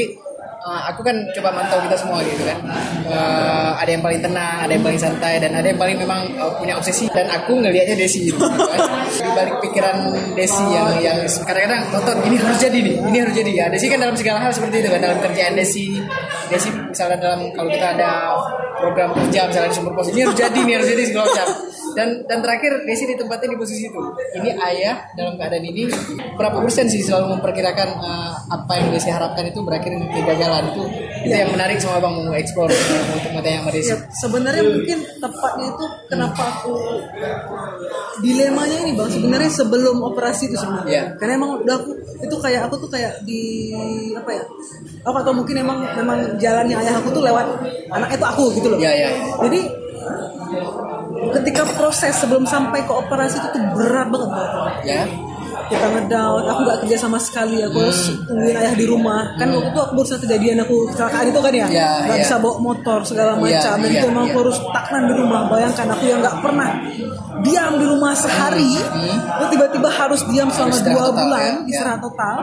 [0.63, 2.57] uh, aku kan coba mantau kita semua gitu kan.
[3.05, 6.51] Uh, ada yang paling tenang, ada yang paling santai, dan ada yang paling memang uh,
[6.57, 7.11] punya obsesi.
[7.11, 8.39] Dan aku ngelihatnya Desi gitu.
[8.39, 8.79] Kan.
[9.23, 9.97] Di balik pikiran
[10.33, 13.65] Desi yang yang kadang-kadang nonton ini harus jadi nih, ini harus jadi ya.
[13.69, 15.99] Desi kan dalam segala hal seperti itu kan dalam kerjaan Desi.
[16.47, 18.11] Desi misalnya dalam kalau kita ada
[18.79, 21.47] program kerja misalnya di sumber pos ini harus jadi nih harus jadi segala macam
[21.93, 24.01] dan dan terakhir Desi ditempatnya di posisi itu.
[24.37, 25.89] Ini ayah dalam keadaan ini
[26.35, 30.83] berapa persen sih selalu memperkirakan uh, apa yang Desi harapkan itu berakhir dengan kegagalan itu
[31.23, 33.91] itu yang menarik sama bang mau eksplor uh, untuk matanya sama Desi.
[33.93, 36.73] Ya, sebenarnya mungkin tepatnya itu kenapa aku
[38.21, 39.09] dilemanya ini bang?
[39.09, 40.91] Sebenarnya sebelum operasi itu sebenarnya.
[40.93, 41.03] Iya.
[41.17, 43.71] karena emang udah aku itu kayak aku tuh kayak di
[44.13, 44.43] apa ya
[45.03, 47.45] apa atau mungkin emang memang jalannya ayah aku tuh lewat
[47.89, 48.79] anak itu aku gitu loh.
[48.79, 49.09] Iya, iya.
[49.47, 49.59] jadi
[51.33, 54.47] ketika proses sebelum sampai ke operasi itu tuh berat banget Bang.
[54.83, 55.03] ya
[55.63, 59.69] kita ngedown aku gak kerja sama sekali aku harus tungguin ayah di rumah kan waktu
[59.69, 62.23] itu aku baru kejadian aku kecelakaan itu kan ya Ya, nggak ya.
[62.25, 64.29] bisa bawa motor segala Ya, macam dan ya, itu emang ya.
[64.29, 66.69] aku harus taknan di rumah bayangkan aku yang nggak pernah
[67.43, 68.73] diam di rumah sehari
[69.31, 70.75] terus tiba-tiba harus diam selama Hmm.
[70.75, 71.55] Istirahat dua total, bulan ya, ya.
[71.65, 72.35] istirahat total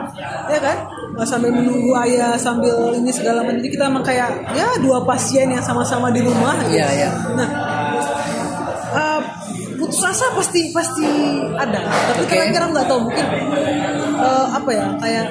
[0.47, 0.77] ya kan
[1.11, 5.43] Nah, sambil menunggu ayah sambil ini segala macam jadi kita emang kayak ya dua pasien
[5.45, 6.79] yang sama-sama di rumah gitu.
[6.79, 7.09] Iya, iya.
[7.35, 7.47] nah
[9.91, 11.03] putus asa pasti pasti
[11.59, 11.83] ada.
[11.83, 12.31] Tapi Oke.
[12.31, 13.25] kadang-kadang nggak tahu mungkin
[14.23, 15.25] eh, apa ya kayak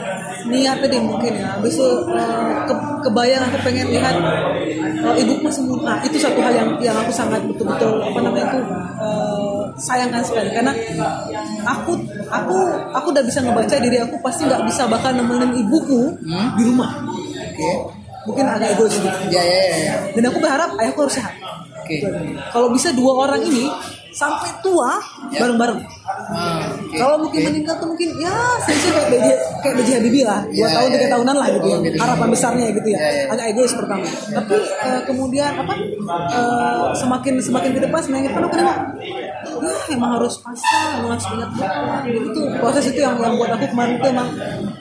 [0.52, 1.56] niat tadi mungkin ya.
[1.56, 4.16] Habis itu eh, ke- kebayang aku pengen lihat
[5.00, 8.46] eh, ibu masih muda nah, itu satu hal yang yang aku sangat betul-betul apa namanya
[8.52, 8.60] itu
[9.00, 10.52] eh, sayangkan sekali.
[10.52, 10.76] Karena
[11.64, 11.96] aku
[12.28, 12.56] aku
[12.92, 16.20] aku udah bisa ngebaca diri aku pasti nggak bisa bakal nemenin ibuku
[16.60, 17.00] di rumah.
[17.48, 17.96] Oke.
[18.28, 19.32] Mungkin agak egois sedikit.
[19.32, 19.94] Ya ya ya, ya.
[20.12, 21.32] dan aku berharap ayahku harus sehat.
[21.80, 22.04] Oke.
[22.52, 23.64] Kalau bisa dua orang ini
[24.10, 24.98] sampai tua
[25.30, 26.96] bareng-bareng oke.
[26.96, 29.28] kalau mungkin meninggal tuh mungkin ya sih kayak BJ
[29.60, 31.12] kayak BJ Habibie lah dua Ya, tahun ya, tiga ya.
[31.14, 31.96] tahunan lah gitu ya gitu.
[31.96, 35.72] harapan besarnya gitu ya, agak egois pertama tapi eh, kemudian apa
[36.30, 38.72] eh, semakin semakin ke depan semakin penuh kenapa
[39.60, 41.48] ya emang harus pasang emang harus makan.
[42.02, 44.28] Jadi itu proses itu yang yang buat aku kemarin itu emang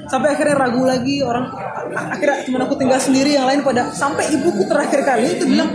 [0.08, 1.46] sampai akhirnya ragu lagi orang
[1.90, 5.70] akhirnya cuma aku tinggal sendiri yang lain pada sampai ibuku terakhir kali itu bilang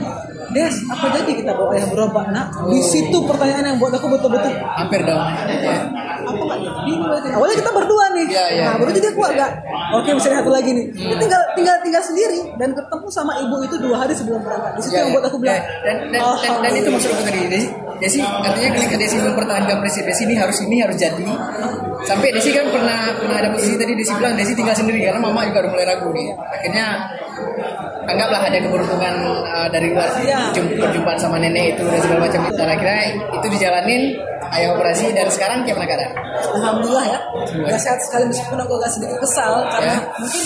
[0.55, 2.47] Des, apa jadi kita bawa ayah berobat nak?
[2.71, 4.55] Di situ pertanyaan yang buat aku betul-betul.
[4.55, 5.19] Hampir dong.
[5.19, 5.77] Ya.
[6.25, 6.59] apa nggak
[7.21, 8.27] jadi awalnya kita berdua nih.
[8.33, 8.65] Iya, iya.
[8.65, 9.51] nah baru jadi aku agak
[9.93, 10.87] oke bisa ada satu lagi nih.
[10.95, 14.73] Dia tinggal tinggal tinggal sendiri dan ketemu sama ibu itu dua hari sebelum berangkat.
[14.79, 15.15] Di situ Ya, yang ya.
[15.19, 17.61] buat aku bilang Ya, dan, dan, dan, dan itu maksud aku tadi
[17.97, 21.25] Desi, artinya ketika Desi mempertahankan prinsip Desi ini harus ini harus jadi.
[22.05, 25.47] Sampai Desi kan pernah pernah ada posisi tadi Desi bilang Desi tinggal sendiri karena mama
[25.47, 26.29] juga udah mulai ragu nih.
[26.51, 26.85] Akhirnya
[28.05, 30.53] anggaplah ada keberuntungan uh, dari luar Iya.
[30.53, 33.01] jum- perjumpaan sama nenek itu dan segala macam dan akhirnya
[33.33, 34.03] itu dijalanin
[34.53, 36.13] ayah operasi dan sekarang kayak mana keadaan
[36.53, 37.19] alhamdulillah ya.
[37.65, 40.01] Nggak sehat sekali meskipun aku agak sedikit kesal karena Ya.
[40.21, 40.43] mungkin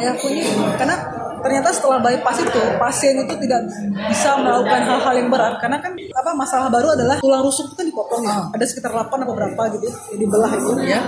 [0.00, 0.42] ayahku ini
[0.80, 0.96] karena
[1.44, 3.60] ternyata setelah bypass itu pasien itu tidak
[4.08, 5.60] bisa melakukan hal-hal yang berat.
[5.60, 8.48] Karena kan apa masalah baru adalah tulang rusuk itu kan dipotong ya.
[8.56, 10.72] Ada sekitar 8 atau berapa gitu ya, dibelah itu.
[10.84, 11.00] Ya.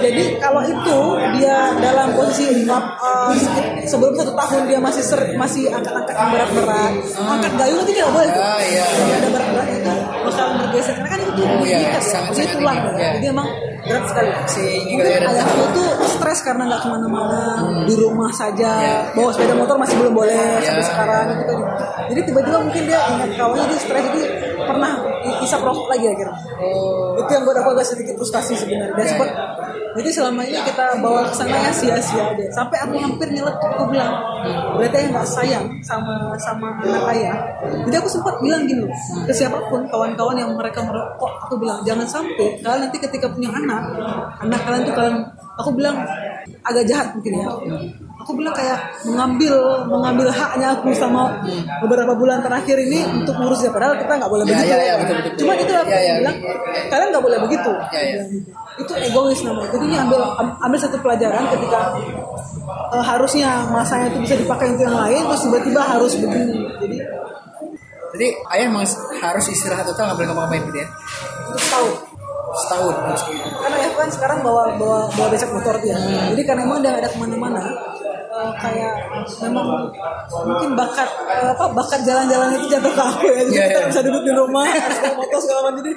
[0.00, 0.98] jadi kalau itu
[1.40, 3.32] dia dalam posisi uh,
[3.88, 6.92] sebelum satu tahun dia masih ser, masih angkat-angkat yang berat-berat.
[7.16, 8.84] Angkat gayung itu tidak boleh tuh Ah, iya.
[8.84, 12.90] Jadi ada berat-berat itu bakal bergeser karena kan itu Oh, iya, jadi sangat tulang ya.
[12.94, 13.08] iya.
[13.16, 13.48] jadi emang
[13.80, 17.40] berat sekali Si mungkin ayahku tuh stres karena nggak ke mana-mana
[17.84, 18.96] di rumah saja Iya.
[19.12, 20.68] bawa sepeda motor masih belum boleh Iya.
[20.68, 21.54] sampai sekarang gitu
[22.10, 24.22] jadi tiba-tiba mungkin dia ingat kawannya dia stres jadi
[24.60, 24.92] pernah
[25.44, 26.36] isap rokok lagi akhirnya.
[26.60, 27.18] Oh.
[27.20, 28.94] Itu yang buat aku agak sedikit frustasi sebenarnya.
[28.96, 29.30] Dan sempat
[29.90, 32.46] jadi selama ini kita bawa ke sana ya sia-sia aja.
[32.54, 34.14] Sampai aku hampir nyeletuk aku bilang
[34.78, 37.36] berarti ayah nggak sayang sama sama anak ayah.
[37.88, 38.92] Jadi aku sempat bilang gini loh
[39.26, 43.50] ke siapa pun kawan-kawan yang mereka merokok aku bilang jangan sampai kalian nanti ketika punya
[43.50, 43.82] anak
[44.40, 45.16] anak kalian tuh kalian
[45.58, 45.96] aku bilang
[46.64, 47.46] agak jahat mungkin ya
[48.20, 49.54] aku bilang kayak mengambil
[49.88, 51.40] mengambil haknya aku sama
[51.80, 53.72] beberapa bulan terakhir ini untuk ngurus dia.
[53.72, 55.38] Padahal kita nggak boleh Ya, begitu ya, ya, betul, betul.
[55.40, 56.14] cuma itu aku Ya, ya.
[56.20, 56.36] bilang
[56.86, 57.72] kalian nggak boleh begitu.
[57.90, 58.22] Ya, ya.
[58.76, 59.68] itu egois namanya.
[59.72, 61.80] Jadi ini ambil am- ambil satu pelajaran ketika
[62.92, 66.54] eh, harusnya masanya itu bisa dipakai untuk yang lain terus tiba-tiba harus begini.
[66.80, 66.96] Jadi
[68.10, 68.82] jadi ayah emang
[69.16, 70.88] harus istirahat total nggak boleh ngapa-ngapain gitu ya?
[71.46, 71.88] Untuk tahu
[72.50, 75.94] setahun harus gitu karena ya kan sekarang bawa bawa bawa becak motor dia
[76.34, 77.62] jadi karena emang dia nggak ada ke mana-mana
[78.40, 78.94] eh, kayak
[79.44, 79.66] memang
[80.32, 83.42] mungkin bakat eh, apa bakat jalan-jalan itu jatuh ke aku ya.
[83.44, 83.88] Jadi Iya, kita iya.
[83.92, 85.78] bisa duduk di rumah harus motor segala macam.
[85.84, 85.92] Jadi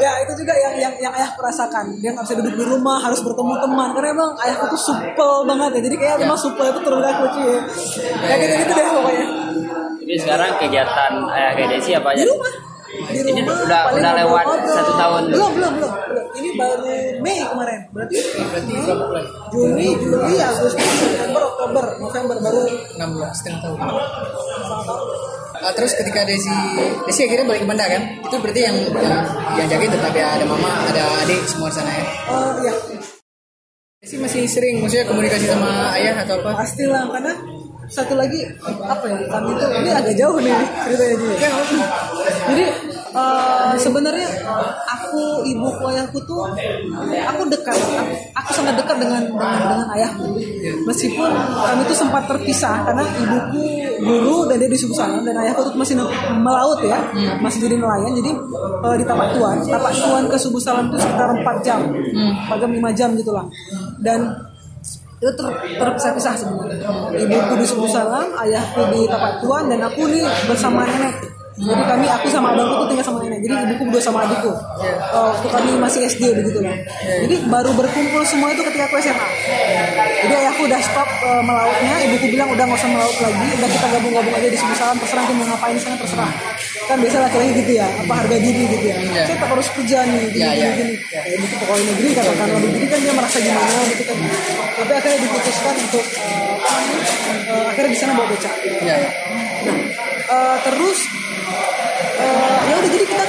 [0.00, 3.20] ya itu juga yang yang yang ayah rasakan dia nggak bisa duduk di rumah harus
[3.24, 3.88] bertemu teman.
[3.96, 5.80] Karena emang ayahku tuh supel banget ya.
[5.88, 7.54] Jadi kayak memang supel itu ke aku cuy
[8.20, 9.26] kayak gitu gitu deh pokoknya.
[10.00, 12.32] Jadi sekarang kegiatan ayah kayak Desi apa di aja?
[12.34, 15.22] rumah di Ini rumah udah- paling udah lewat satu tahun.
[15.30, 16.84] belum belum belum belum ini baru
[17.20, 17.80] Mei kemarin.
[17.90, 19.24] Berarti Berarti berapa bulan?
[19.50, 22.60] Juni, Juli, Agustus, September, Oktober, November baru
[22.96, 23.78] 6 bulan, setengah tahun.
[25.60, 26.48] Ah, terus ketika Desi
[27.04, 28.02] Desi akhirnya balik ke Banda kan?
[28.22, 29.16] Itu berarti yang yang,
[29.54, 32.04] yang jagain tetap ya ada mama, ada adik semua di sana ya.
[32.26, 32.72] Oh iya,
[34.00, 36.56] Desi masih sering maksudnya komunikasi sama ayah atau apa?
[36.56, 37.32] pastilah karena
[37.90, 40.54] satu lagi apa ya kami itu ini agak jauh nih
[40.86, 41.34] ceritanya juga.
[41.34, 41.86] Ya, apa-apa.
[42.50, 42.64] Jadi
[43.10, 44.28] eh, sebenarnya
[44.86, 46.46] aku ibu ayahku tuh
[47.02, 50.38] aku dekat aku, aku sangat dekat dengan dengan, dengan ayahku
[50.86, 51.30] meskipun
[51.66, 53.64] kami tuh sempat terpisah karena ibuku
[54.00, 55.98] guru dan dia di suku sana dan ayahku tuh masih
[56.38, 56.98] melaut ya
[57.42, 58.30] masih jadi nelayan jadi
[58.86, 62.70] eh, di Tapak Tuan Tapak Tuan ke Subu Salam itu sekitar 4 jam 4 jam
[62.70, 63.46] 5 jam gitulah
[63.98, 64.49] dan
[65.20, 66.80] itu ter, terpisah-pisah sebenarnya.
[67.12, 71.40] Ibuku di Salam, ayahku di Tapak Tuan, dan aku nih bersama nenek.
[71.60, 73.44] Jadi kami, aku sama abangku tuh tinggal sama nenek.
[73.44, 74.48] Jadi ibuku berdua sama adikku.
[75.12, 76.72] Oh, waktu kami masih SD begitu lah.
[77.04, 79.28] Jadi baru berkumpul semua itu ketika aku SMA.
[80.24, 83.86] Jadi ayahku udah stop eh, melautnya, ibuku bilang udah nggak usah melaut lagi, udah kita
[83.92, 86.32] gabung-gabung aja di Salam, terserah mau ngapain sana terserah.
[86.88, 88.96] Kan biasa laki-laki gitu ya, apa harga diri gitu ya.
[88.96, 89.22] Iya.
[89.28, 90.68] Saya tak harus kerja nih, gini, Iya, iya.
[90.74, 91.12] gini, gini.
[91.12, 94.16] Ya, ibuku pokoknya negeri katakan lebih jadi kan dia merasa gimana gitu kan.
[94.80, 96.04] Tapi akhirnya diputuskan untuk
[96.60, 97.04] namanya,
[97.52, 98.54] eh, akhirnya di sana bawa becak.
[98.80, 98.96] Ya.
[98.96, 99.10] Nah,
[100.24, 100.98] eh, terus
[102.20, 103.24] eh, ya udah jadi kita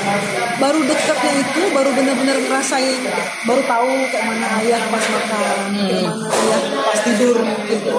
[0.57, 3.01] baru dekatnya itu baru benar-benar ngerasain
[3.43, 7.91] baru tahu kayak mana ayah pas makan kayak mana ayah pas tidur gitu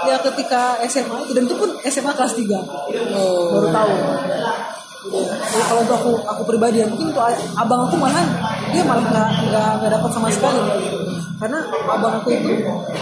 [0.00, 2.46] ya ketika SMA dan itu pun SMA kelas 3
[3.10, 3.58] Oh.
[3.58, 3.92] baru tahu.
[5.00, 7.24] Jadi kalau untuk aku aku pribadi ya mungkin untuk
[7.56, 8.20] abang aku malah
[8.68, 10.60] dia malah nggak nggak nggak dapat sama sekali.
[11.40, 12.52] Karena abang aku itu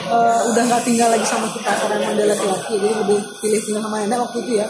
[0.06, 3.82] eh, udah nggak tinggal lagi sama kita karena emang dia laki-laki jadi lebih pilih tinggal
[3.82, 4.66] sama nenek waktu itu ya.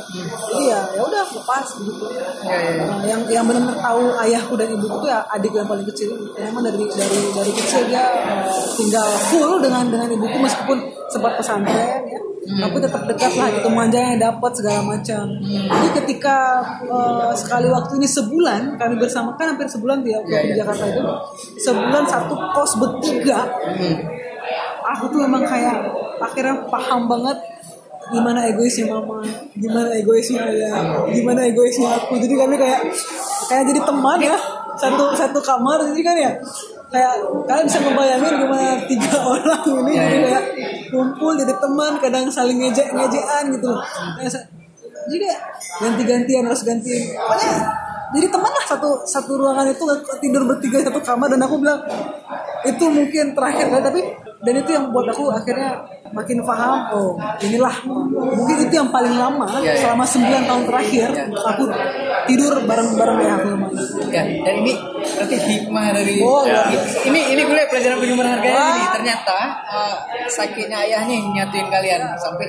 [0.49, 2.05] Jadi ya ya udah lepas gitu.
[2.49, 6.17] Nah, yang yang benar-benar tahu ayahku dan ibuku itu ya adik yang paling kecil.
[6.33, 11.33] Karena emang dari dari dari kecil dia eh, tinggal full dengan dengan ibuku meskipun sempat
[11.41, 12.21] pesantren ya.
[12.49, 15.25] Tapi tetap dekat lah gitu manjanya dapat segala macam.
[15.45, 20.41] Jadi ketika eh, sekali waktu ini sebulan kami bersama kan hampir sebulan dia waktu Iya,
[20.41, 20.57] di iya.
[20.65, 21.03] Jakarta itu
[21.61, 23.45] sebulan satu kos bertiga.
[24.97, 25.77] Aku tuh memang kayak
[26.25, 27.37] akhirnya paham banget
[28.09, 29.21] gimana egoisnya mama,
[29.53, 32.17] gimana egoisnya ayah, gimana egoisnya aku.
[32.17, 32.81] Jadi kami kayak
[33.53, 34.37] kayak jadi teman ya.
[34.79, 36.33] Satu satu kamar jadi kan ya
[36.89, 37.13] kayak
[37.45, 40.21] kalian bisa ngebayangin gimana tiga orang ini jadi ya.
[40.25, 40.45] kayak
[40.89, 43.71] kumpul jadi teman kadang saling ngejek ngejekan gitu
[45.09, 45.41] jadi kayak
[45.85, 47.53] ganti-gantian harus gantiin pokoknya
[48.09, 49.85] jadi teman lah satu satu ruangan itu
[50.25, 51.85] tidur bertiga satu kamar dan aku bilang
[52.65, 54.01] itu mungkin terakhir kali tapi
[54.39, 55.83] dan itu yang buat aku akhirnya
[56.15, 57.11] makin paham oh
[57.43, 59.83] inilah mungkin itu yang paling lama Ya, ya.
[59.83, 61.25] selama 9 tahun terakhir Ya.
[61.27, 61.65] aku
[62.31, 63.51] tidur bareng-bareng ayah aku
[64.09, 66.65] Ya, dan ini berarti hikmah dari Oh, Ya.
[66.71, 66.81] ya.
[67.05, 68.75] ini ini gue pelajaran penyumbang harga Wah.
[68.79, 69.97] ini ternyata uh,
[70.31, 72.47] sakitnya ayahnya yang nyatuin kalian sampai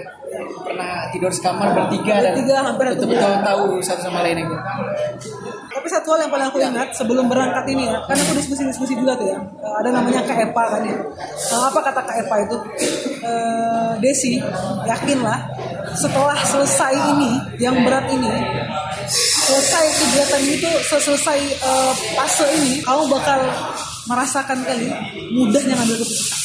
[0.61, 2.37] pernah tidur sekamar bertiga dan
[2.77, 4.55] betul-betul tahu satu sama lain gitu.
[5.69, 9.17] Tapi satu hal yang paling aku ingat sebelum berangkat ini ya, kan aku diskusi-diskusi juga
[9.17, 9.37] tuh ya.
[9.37, 10.97] Eh, Ada namanya KEPA kan ya.
[11.49, 12.57] Nah, apa kata KEPA itu?
[13.19, 14.39] Eh, Desi,
[14.83, 15.39] yakinlah
[15.93, 18.29] setelah selesai ini, yang berat ini,
[19.45, 20.41] selesai kegiatan
[20.85, 23.39] se- selesai eh, fase ini, kamu bakal
[24.05, 24.87] merasakan kali
[25.33, 26.37] mudahnya ngambil keputusan.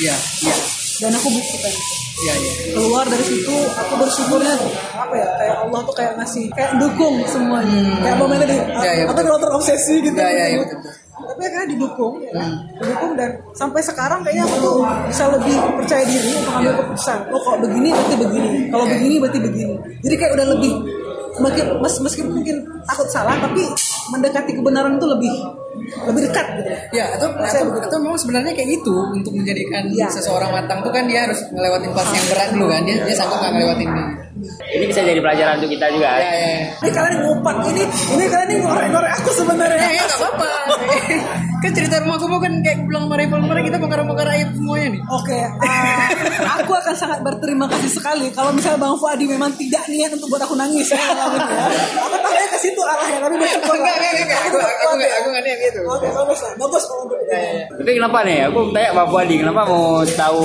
[0.00, 0.14] Iya,
[0.46, 0.54] iya,
[1.00, 2.52] Dan aku buktikan itu iya, iya.
[2.76, 4.54] keluar dari situ aku bersyukurnya
[4.92, 9.04] apa ya kayak Allah tuh kayak ngasih kayak dukung semuanya kayak momennya di Ya, ya,
[9.08, 10.78] aku terobsesi gitu Ya, ya, ya, betul.
[11.26, 12.14] Tapi akhirnya didukung.
[12.22, 12.50] Ya kan?
[12.80, 14.76] didukung dan sampai sekarang kayaknya aku tuh
[15.08, 17.18] bisa lebih percaya diri untuk ambil keputusan.
[17.30, 18.50] Oh kalau begini berarti begini.
[18.72, 19.74] Kalau begini berarti begini.
[20.00, 20.72] Jadi kayak udah lebih
[21.80, 23.62] mes, meskipun mungkin takut salah tapi
[24.12, 25.32] mendekati kebenaran itu lebih
[25.80, 26.70] lebih dekat gitu.
[26.92, 30.12] Ya, atau, Saya atau, atau memang sebenarnya kayak gitu untuk menjadikan Iya.
[30.12, 32.80] seseorang matang tuh kan dia harus ngelewatin fase yang berat dulu kan.
[32.84, 34.04] Dia dia sanggup nggak ngelewatin ini.
[34.70, 36.08] Ini bisa jadi pelajaran untuk kita juga.
[36.16, 36.60] Ya, ya, ya.
[36.80, 40.46] ini kalian ngupat ini ini kalian ini ngorek-ngorek aku sebenarnya Ya, ya nggak apa-apa.
[41.62, 45.00] kan cerita rumah aku kan kayak pulang sama rival kemarin kita bakar-bakar air semuanya nih.
[45.06, 46.08] Oke, eh,
[46.56, 50.40] aku akan sangat berterima kasih sekali kalau misalnya Bang Fuadi memang tidak niat untuk buat
[50.40, 50.96] aku nangis ya.
[50.96, 51.60] ngalamin ya.
[52.00, 53.74] Aku tanya ke situ arahnya, tapi bersyukur.
[53.76, 54.40] Enggak, enggak, enggak.
[54.40, 55.12] Aku aku ya.
[55.20, 55.80] aku enggak niat gitu.
[55.84, 56.52] Oke, bagus lah.
[56.56, 57.04] Bagus kalau.
[57.76, 58.38] Tapi kenapa nih?
[58.48, 60.44] Aku tanya Pak Fuadi, kenapa mau tahu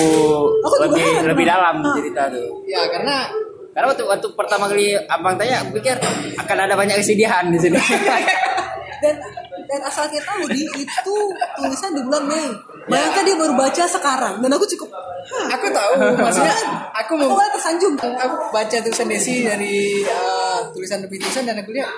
[0.83, 1.95] lebih lebih dalam Ah.
[1.95, 2.47] cerita tuh?
[2.65, 3.27] Ya, karena
[3.75, 5.99] Karena waktu, waktu pertama kali abang tanya, aku pikir
[6.39, 7.75] akan ada banyak kesedihan di sini.
[9.03, 9.19] Dan
[9.65, 11.15] dan asal kita tahu di itu
[11.57, 12.47] tulisan di bulan Mei.
[12.85, 17.33] Bayangkan dia baru baca sekarang dan aku cukup hah, aku tahu maksudnya aku aku mau
[17.33, 17.97] malah tersanjung.
[17.97, 21.89] aku baca tulisan Desi dari uh, tulisan demi tulisan dan aku lihat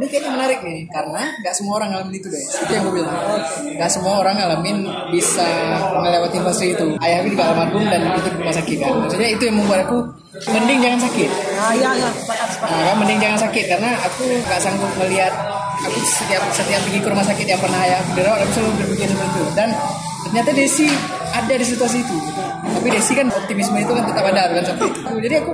[0.00, 3.16] ini kayaknya menarik nih karena nggak semua orang ngalamin itu guys itu yang gue bilang
[3.76, 4.78] nggak semua orang ngalamin
[5.12, 5.48] bisa
[6.00, 8.92] melewati fase itu ayah juga almarhum dan itu rumah sakit kan.
[9.06, 9.98] Maksudnya itu yang membuat aku
[10.50, 11.30] mending jangan sakit.
[11.76, 12.72] Iya, sepakat, sepakat.
[12.72, 15.32] Nah, kan mending jangan sakit karena aku nggak sanggup melihat
[15.80, 19.06] aku setiap setiap pergi ke rumah sakit yang pernah ayah aku dirawat aku selalu berpikir
[19.12, 19.44] seperti itu.
[19.52, 19.68] Dan
[20.26, 20.88] ternyata Desi
[21.30, 22.16] ada di situasi itu
[22.70, 25.12] tapi Desi kan optimisme itu kan tetap ada seperti itu.
[25.20, 25.52] Jadi aku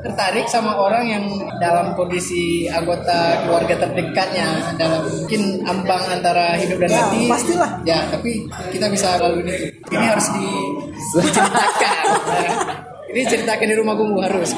[0.00, 1.24] tertarik sama orang yang
[1.58, 7.20] dalam kondisi anggota keluarga terdekatnya dalam mungkin ambang antara hidup dan Ya, mati.
[7.28, 7.70] pastilah.
[7.84, 8.30] ya tapi
[8.70, 10.46] kita bisa lalui itu ini harus di,
[11.18, 14.52] diceritakan ini ceritakan di rumah gumbu harus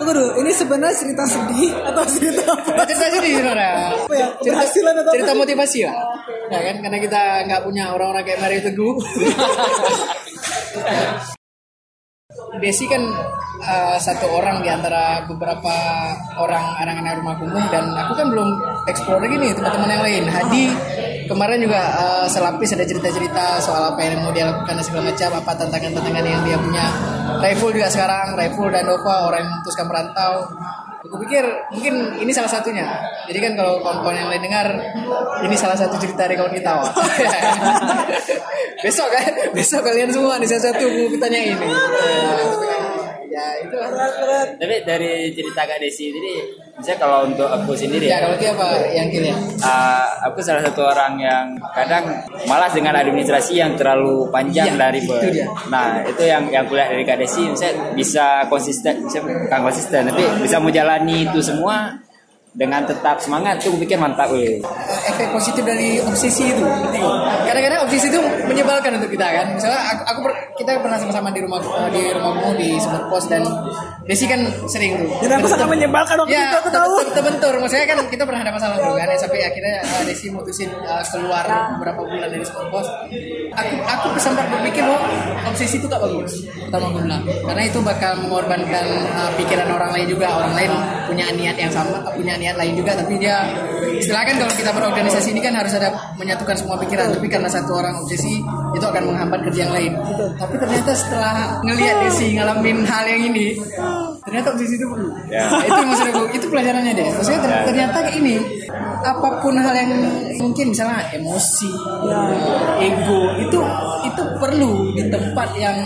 [0.00, 2.84] Tunggu dulu, ini sebenarnya cerita sedih atau cerita apa?
[2.88, 4.26] cerita sedih sebenarnya Apa ya?
[4.40, 4.64] cerita,
[4.96, 5.96] atau cerita motivasi lah
[6.50, 8.96] ya kan karena kita nggak punya orang-orang kayak Mario Teguh
[12.60, 13.00] Desi kan
[13.62, 15.72] uh, satu orang di antara beberapa
[16.36, 18.48] orang anak-anak rumah kumuh dan aku kan belum
[18.90, 20.24] explore lagi nih teman-teman yang lain.
[20.28, 20.64] Hadi
[21.30, 25.30] kemarin juga uh, selapis ada cerita-cerita soal apa yang mau dia lakukan dan segala macam,
[25.38, 26.86] apa tantangan-tantangan yang dia punya.
[27.38, 30.50] Raiful juga sekarang, Raiful dan Nova orang yang memutuskan merantau.
[31.00, 32.84] Aku pikir mungkin ini salah satunya.
[33.24, 34.68] Jadi kan kalau kawan-kawan yang lain dengar,
[35.46, 36.76] ini salah satu cerita dari kawan kita.
[38.84, 41.52] Besok kan, besok kalian semua nih salah satu aku tanyain.
[41.52, 41.68] ini.
[43.30, 43.76] Ya itu.
[44.56, 46.40] Tapi dari cerita Kak Desi ini,
[46.80, 49.36] misalnya kalau untuk aku sendiri Ya ya, kalau dia apa yang kalian?
[49.60, 52.04] uh, aku salah satu orang yang kadang
[52.44, 55.46] malas dengan administrasi yang terlalu panjang Iya, dari itu dia.
[55.68, 60.24] Nah itu yang yang kulihat dari Kak Desi, misalnya bisa konsisten, bisa bukan konsisten, tapi
[60.40, 62.00] bisa menjalani itu semua
[62.50, 63.62] dengan tetap semangat.
[63.62, 64.58] Itu aku pikir mantap, weh.
[65.06, 66.62] efek positif dari obsesi itu.
[66.62, 67.46] nggak?
[67.46, 69.46] Kadang-kadang obsesi itu menyebalkan untuk kita kan.
[69.54, 73.42] Misalnya aku, aku per- kita pernah sama-sama di rumah di rumahmu di Sumber Pos dan
[74.04, 75.08] Desi kan sering tuh.
[75.22, 76.92] Dan aku sangat menyebalkan waktu Ya, itu, aku tahu.
[77.06, 77.52] ter- terbentur.
[77.62, 81.04] Maksudnya kan kita pernah ada masalah dulu kan, ya, sampai akhirnya uh, Desi mutusin uh,
[81.14, 81.46] keluar
[81.78, 82.86] beberapa bulan dari Sumber Pos.
[83.50, 85.02] Aku aku sempat berpikir bahwa
[85.46, 86.42] obsesi itu gak bagus.
[86.66, 90.26] Pertama aku bilang, karena itu bakal mengorbankan uh, pikiran orang lain juga.
[90.30, 90.70] Orang lain
[91.06, 93.44] punya niat yang sama, punya niat lain juga, tapi dia
[94.00, 97.12] istilahnya kan kalau kita berorganisasi ini kan harus ada menyatukan semua pikiran.
[97.12, 98.40] Tapi karena satu orang obsesi
[98.72, 99.92] itu akan menghambat kerja yang lain.
[100.40, 103.60] Tapi ternyata setelah ngelihat Desi ngalamin hal yang ini,
[104.24, 105.12] ternyata obsesi itu perlu.
[105.28, 105.44] Ya.
[105.52, 107.08] Nah, itu maksud aku, itu pelajarannya deh.
[107.12, 107.62] Maksudnya ter- Ya.
[107.68, 108.34] ternyata kayak ini
[109.00, 109.90] apa pun hal yang
[110.40, 111.68] mungkin misalnya emosi,
[112.80, 113.58] ego itu
[114.00, 115.76] itu perlu di tempat yang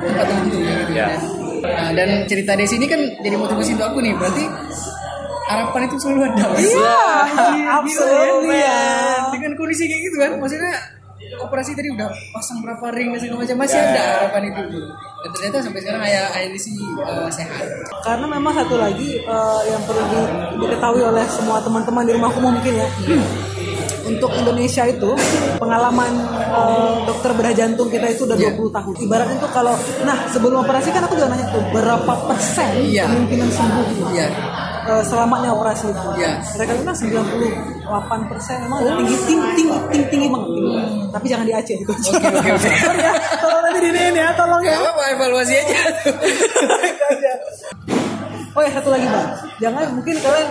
[0.00, 0.92] tempat tertentu gitu.
[0.96, 1.12] Ya.
[1.12, 1.20] Dan,
[1.60, 4.14] nah, dan cerita di sini kan jadi motivasi untuk aku nih.
[4.16, 4.44] Berarti
[5.50, 6.46] harapan itu selalu ada.
[6.52, 6.96] Iya,
[7.26, 8.78] Gila, absolutely ya.
[9.30, 10.74] Dengan kondisi kayak gitu kan, maksudnya
[11.40, 13.86] operasi tadi udah pasang berapa ring dan segala macam masih Ya.
[13.86, 14.62] ada harapan itu.
[15.20, 17.66] Dan ternyata sampai sekarang ayah ayah Desi uh, sehat.
[18.00, 22.72] Karena memang satu lagi eh, yang perlu di- diketahui oleh semua teman-teman di rumahku mungkin
[22.74, 22.88] ya.
[24.00, 25.10] Untuk Indonesia itu
[25.56, 28.56] pengalaman eh, dokter bedah jantung kita itu udah Iya.
[28.56, 28.94] 20 tahun.
[28.98, 33.04] Ibaratnya tuh kalau nah sebelum operasi kan aku juga nanya tuh berapa persen Iya.
[33.06, 34.04] kemungkinan sembuh gitu.
[34.80, 36.08] Eh, selamanya operasi itu.
[36.16, 36.40] Iya.
[36.56, 40.48] Mereka bilang 98 persen emang udah tinggi tinggi tinggi tinggi, tinggi banget.
[40.56, 40.74] tinggi.
[41.12, 41.92] Tapi jangan di Aceh gitu.
[41.92, 42.70] Oke, oke, oke.
[42.80, 43.12] Sorry ya,
[43.44, 44.72] tolong nanti di ini ya, tolong ya.
[44.72, 45.78] Gak apa-apa evaluasi aja.
[48.50, 49.30] Oh ya satu lagi bang,
[49.62, 50.48] jangan mungkin kalian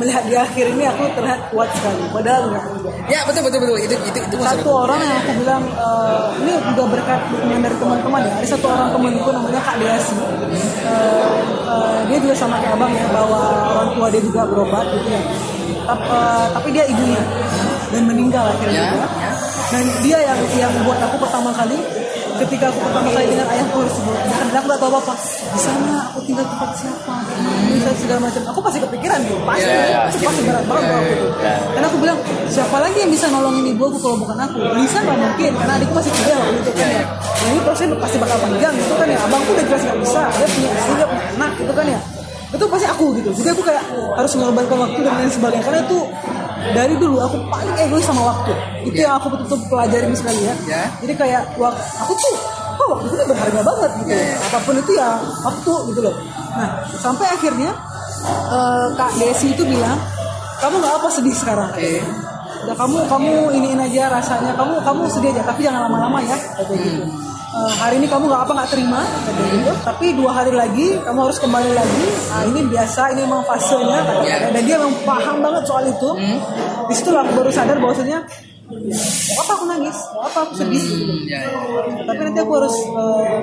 [0.00, 2.64] melihat di akhir ini aku terlihat kuat sekali, padahal enggak
[3.12, 6.84] ya betul betul betul itu itu itu Satu orang yang aku bilang eh, ini juga
[6.96, 8.32] berkat dukungan dari teman-teman ya.
[8.40, 10.16] Ada satu orang temanku namanya Kak Deasi.
[10.16, 11.36] Eh,
[11.68, 15.22] eh, dia juga sama kayak abang ya, bahwa orang tua dia juga berobat gitu ya.
[15.82, 17.22] Tapi, eh, tapi dia ibunya
[17.92, 19.30] dan meninggal akhirnya Ya, ya.
[19.68, 21.76] Dan dia yang yang buat aku pertama kali
[22.42, 23.80] ketika aku pertama kali dengan ayahku
[24.42, 25.14] dan aku gak tahu apa apa
[25.52, 27.14] di sana aku tinggal tempat siapa
[27.72, 28.42] bisa segala macam.
[28.52, 31.54] Aku pasti kepikiran tuh pasti Ya, ya, itu pasti berat banget aku tuh Ya.
[31.74, 32.18] karena aku bilang
[32.50, 34.56] siapa lagi yang bisa nolongin ibu aku kalau bukan aku?
[34.82, 37.04] Bisa nggak mungkin karena adikku masih kuliah waktu itu kan ya.
[37.22, 39.18] Nah, ini proses pasti bakal panjang gitu kan ya.
[39.22, 42.00] Abangku udah jelas nggak bisa dia punya istri dia punya anak gitu kan ya.
[42.52, 43.30] Itu pasti aku gitu.
[43.32, 43.84] Jadi aku kayak
[44.18, 45.64] harus mengorbankan waktu dan lain sebagainya.
[45.64, 45.98] Karena itu
[46.70, 48.52] dari dulu aku paling egois sama waktu.
[48.86, 50.54] Itu yang aku betul-betul pelajarin sekali ya.
[50.70, 50.82] Ya.
[51.02, 52.34] jadi kayak wak aku tuh
[52.72, 54.12] kok waktu itu berharga banget gitu.
[54.50, 55.08] Apa pun itu ya
[55.42, 56.14] waktu gitu loh.
[56.54, 56.68] Nah
[57.02, 57.70] sampai akhirnya
[58.54, 59.98] eh, kak Desi itu bilang
[60.62, 61.70] kamu nggak apa sedih sekarang.
[61.74, 61.98] Oke.
[62.62, 64.54] Udah kamu kamu iniin aja rasanya.
[64.54, 67.04] Kamu kamu sedih aja tapi jangan lama-lama ya kata gitu
[67.52, 71.18] Eh, hari ini kamu nggak apa nggak terima kata gitu tapi dua hari lagi kamu
[71.20, 74.36] harus kembali lagi nah ini biasa ini memang fasenya kata Ya.
[74.48, 76.10] dan dia memang paham banget soal itu
[76.88, 78.24] di situ lah aku baru sadar bahwasanya
[78.72, 81.04] mau apa aku nangis mau apa aku sedih gitu.
[81.28, 81.52] ya, ya.
[82.08, 83.36] tapi nanti aku harus eh,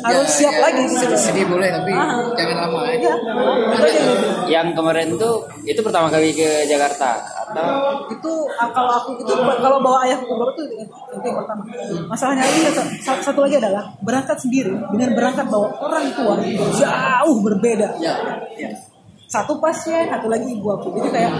[0.00, 2.24] harus Ya, siap ya, lagi sedih, sedih boleh tapi Ah.
[2.32, 2.96] jangan lama ya.
[2.96, 4.12] Gitu.
[4.46, 5.34] Yang kemarin tuh
[5.64, 7.20] itu pertama kali ke Jakarta
[7.54, 9.30] atau itu ah, kalau aku itu
[9.62, 10.62] kalau bawa ayahku ke Bogor itu
[11.22, 11.62] yang pertama.
[12.10, 16.34] Masalahnya lagi sa- satu lagi adalah berangkat sendiri dengan berangkat bawa orang tua.
[16.74, 17.94] Jauh berbeda.
[18.02, 18.12] Ya,
[18.58, 18.70] ya.
[19.30, 20.94] satu pasien satu lagi ibu aku.
[20.98, 21.32] Jadi kayak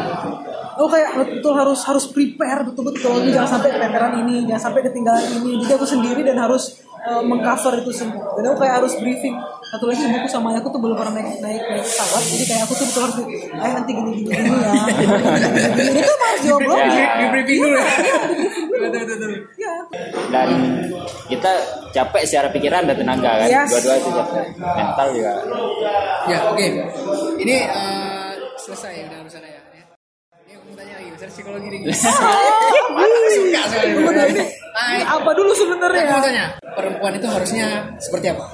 [0.79, 3.23] oh kayak betul harus harus prepare betul-betul.
[3.27, 5.63] Ini jangan sampai keteteran ini jangan sampai ketinggalan ini.
[5.67, 8.35] Jadi aku sendiri dan harus uh, mengcover itu semua.
[8.39, 9.35] Dan aku kayak harus briefing
[9.67, 12.73] satu lagi ibuku sama ayahku tuh belum pernah naik naik, naik pesawat jadi kayak aku
[12.75, 13.17] tuh betul harus
[13.55, 14.73] ayah nanti gini gini gini ya
[15.85, 17.07] ini tuh harus diobrolin Ya.
[17.15, 17.85] Di, briefing dulu ya.
[17.85, 18.17] Iya.
[18.85, 19.31] Betul, betul.
[19.57, 19.75] Iya.
[20.29, 20.49] dan
[21.27, 21.51] kita
[21.91, 23.69] capek secara pikiran dan tenaga kan Yes.
[23.71, 25.33] dua-dua itu capek mental juga
[26.25, 26.67] Ya, oke.
[27.37, 29.53] Ini eh, selesai udah urusan ya.
[29.53, 29.85] ya.
[30.41, 31.81] Ini aku mau tanya lagi, urusan psikologi nih.
[32.95, 34.45] Aku suka soalnya.
[34.73, 37.67] Ah, ini apa dulu sebenarnya Aku mau tanya, perempuan itu harusnya
[38.01, 38.45] seperti apa?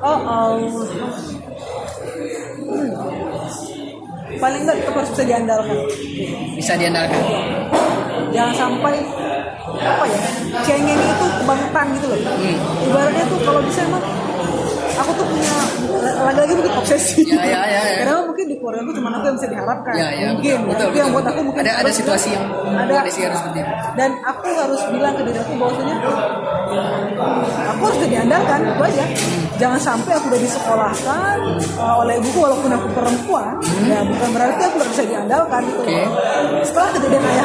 [0.00, 0.56] Oh, oh.
[2.70, 2.88] Hmm.
[4.40, 5.76] Paling enggak tetap harus bisa diandalkan.
[6.56, 7.20] Bisa diandalkan.
[8.32, 9.04] Jangan sampai
[9.80, 10.20] apa ya
[10.64, 12.20] cengeng itu kebangetan gitu loh.
[12.20, 12.56] Hmm.
[12.88, 14.04] Ibaratnya tuh kalau bisa emang
[15.00, 15.52] aku tuh punya
[16.20, 17.22] lagi-lagi mungkin obsesi.
[17.26, 17.96] Ya, ya, ya, ya.
[18.04, 19.94] Karena mungkin di keluarga aku cuma aku yang bisa diharapkan.
[19.94, 20.56] Ya, ya, mungkin.
[20.62, 21.16] betul, betul, Itu yang betul.
[21.16, 23.72] buat aku mungkin Ada- ada situasi yang ada Desi harus seperti itu.
[23.96, 25.96] dan aku harus bilang ke diri aku bahwasanya
[27.70, 29.04] aku harus jadi diandalkan itu aja
[29.56, 31.36] jangan sampai aku udah disekolahkan
[31.76, 36.00] uh, oleh ibuku walaupun aku perempuan ya bukan berarti aku nggak bisa diandalkan gitu Oke.
[36.64, 37.39] setelah kejadian ayahku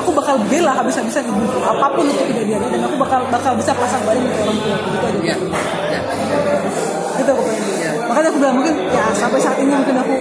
[0.00, 4.02] aku bakal bela habis-habisan ibuku apa pun itu kejadiannya dan aku bakal bakal bisa pasang
[4.02, 5.36] badan ke orang tua gitu aja Ya.
[5.92, 6.00] ya.
[7.20, 7.90] gitu aku pengen Iya.
[8.08, 10.14] makanya aku bilang mungkin ya sampai saat ini mungkin aku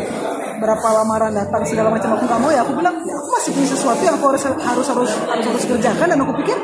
[0.59, 3.67] berapa lamaran datang segala macam aku nggak mau ya aku bilang ya aku masih punya
[3.71, 4.59] sesuatu yang aku harus harus
[4.91, 6.57] harus harus harus kerjakan dan aku pikir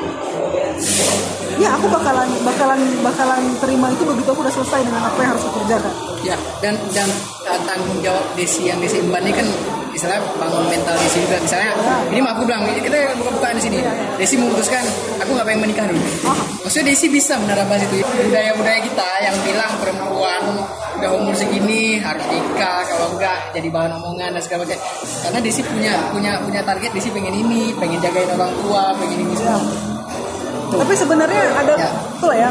[1.56, 5.44] ya aku bakalan bakalan bakalan terima itu begitu aku udah selesai dengan apa yang harus
[5.48, 5.94] aku kerjakan
[6.26, 7.06] Ya, dan dan
[7.46, 9.46] uh, tanggung jawab Desi yang Desi emban ini kan
[9.96, 11.72] misalnya bangun mental Desi juga misalnya
[12.12, 13.78] ini mah aku bilang kita buka-bukaan di sini.
[14.20, 14.84] Desi memutuskan
[15.24, 16.04] aku nggak pengen menikah dulu.
[16.68, 18.04] Maksudnya Desi bisa menerapkan itu.
[18.04, 20.42] Budaya-budaya kita yang bilang perempuan
[20.96, 24.80] udah umur segini harus nikah kalau enggak jadi bahan omongan dan segala macam.
[25.24, 29.34] Karena Desi punya punya punya target Desi pengen ini pengen jagain orang tua pengen ini
[29.40, 29.95] semua
[30.66, 30.80] Tuh.
[30.82, 31.90] tapi sebenarnya ada Ya.
[32.16, 32.50] betul ya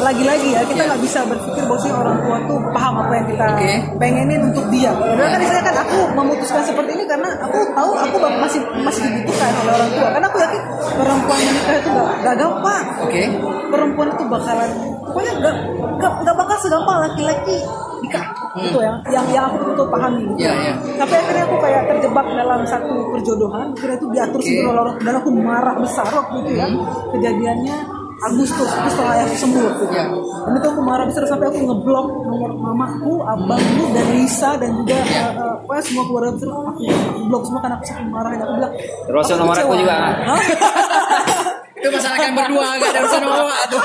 [0.00, 0.88] lagi-lagi ya kita Ya.
[0.92, 3.72] nggak bisa berpikir bahwa sih orang tua tuh paham apa yang kita Oke.
[3.98, 8.16] pengenin untuk dia padahal kan misalnya kan aku memutuskan seperti ini karena aku tahu aku
[8.38, 10.62] masih masih dibutuhkan oleh orang tua karena aku yakin
[10.94, 13.22] perempuan menikah itu nggak nggak gampang oke
[13.70, 14.70] perempuan itu bakalan
[15.02, 15.54] pokoknya nggak
[15.98, 17.58] nggak nggak bakal segampang laki-laki
[18.00, 18.26] nikah
[18.58, 20.36] itu ya yang yang aku betul pahami Hmm.
[20.36, 20.74] Ya, ya.
[20.96, 25.28] tapi akhirnya aku kayak terjebak dalam satu perjodohan akhirnya itu diatur oleh orang dan aku
[25.30, 26.66] marah besar waktu itu ya
[27.10, 27.76] kejadiannya
[28.20, 29.94] Agustus itu setelah ayahku sembuh waktu itu.
[29.94, 30.04] Ya.
[30.12, 34.92] dan itu aku marah besar sampai aku ngeblok nomor mamaku abangku dan Lisa dan juga
[35.00, 35.24] Ya.
[35.24, 38.42] eh, eh, pokoknya semua keluarga besar aku, aku blok semua karena aku saking marah dan
[38.42, 38.72] aku bilang
[39.06, 39.96] Termasuk nomor aku juga?
[41.80, 43.82] itu masalah kalian berdua gak ada urusan sama tuh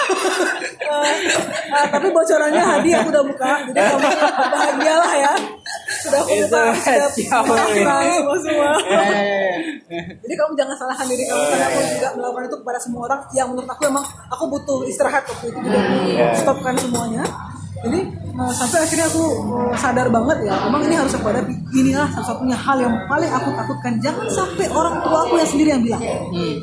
[1.75, 4.07] Ah, tapi bocorannya Hadi aku udah buka jadi kamu
[4.47, 5.33] bahagialah ya.
[5.99, 8.37] Sudah aku buka sudah terang semua.
[8.37, 8.71] Semua
[10.23, 13.47] jadi kamu jangan salahkan diri kamu karena aku juga melakukan itu kepada semua orang yang
[13.51, 15.97] menurut aku emang aku butuh istirahat waktu itu jadi aku
[16.37, 17.23] stopkan semuanya
[17.85, 17.99] jadi
[18.35, 19.23] eh, sampai akhirnya aku
[19.71, 21.53] eh, sadar banget ya emang ini harus aku hadapi.
[21.75, 23.93] Inilah salah satunya hal yang paling aku takutkan.
[24.01, 26.01] Jangan sampai orang tua aku yang sendiri yang bilang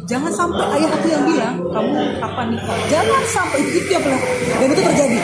[0.09, 2.79] jangan sampai ayah aku yang bilang kamu kapan nikah?
[2.91, 4.21] Jangan sampai itu, itu yang paling
[4.59, 5.19] dan itu terjadi.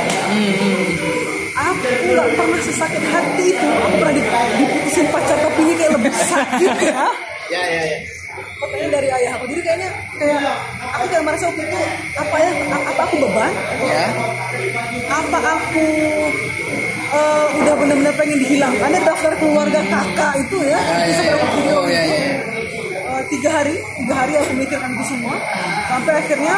[1.59, 3.67] Aku nggak pernah sesakit hati itu.
[3.67, 4.27] Aku pernah di-
[4.63, 7.07] diputusin pacar tapi ini kayak lebih sakit ya.
[7.49, 8.18] Ya ya ya
[8.69, 9.45] pertanyaan dari ayah aku.
[9.49, 9.91] Jadi kayaknya
[10.21, 10.41] kayak
[10.93, 11.79] aku kayak merasa waktu itu
[12.21, 13.53] apa ya apa aku beban?
[13.81, 14.05] Ya
[15.09, 15.87] apa aku
[17.09, 20.79] eh, udah benar-benar pengen dihilangkan ada daftar keluarga kakak itu ya?
[20.79, 21.53] Ya, itu ya, seberapa ya.
[21.57, 22.21] video ya, ya.
[23.29, 25.37] Tiga hari tiga hari aku mikirkan itu semua.
[25.89, 26.55] Sampai akhirnya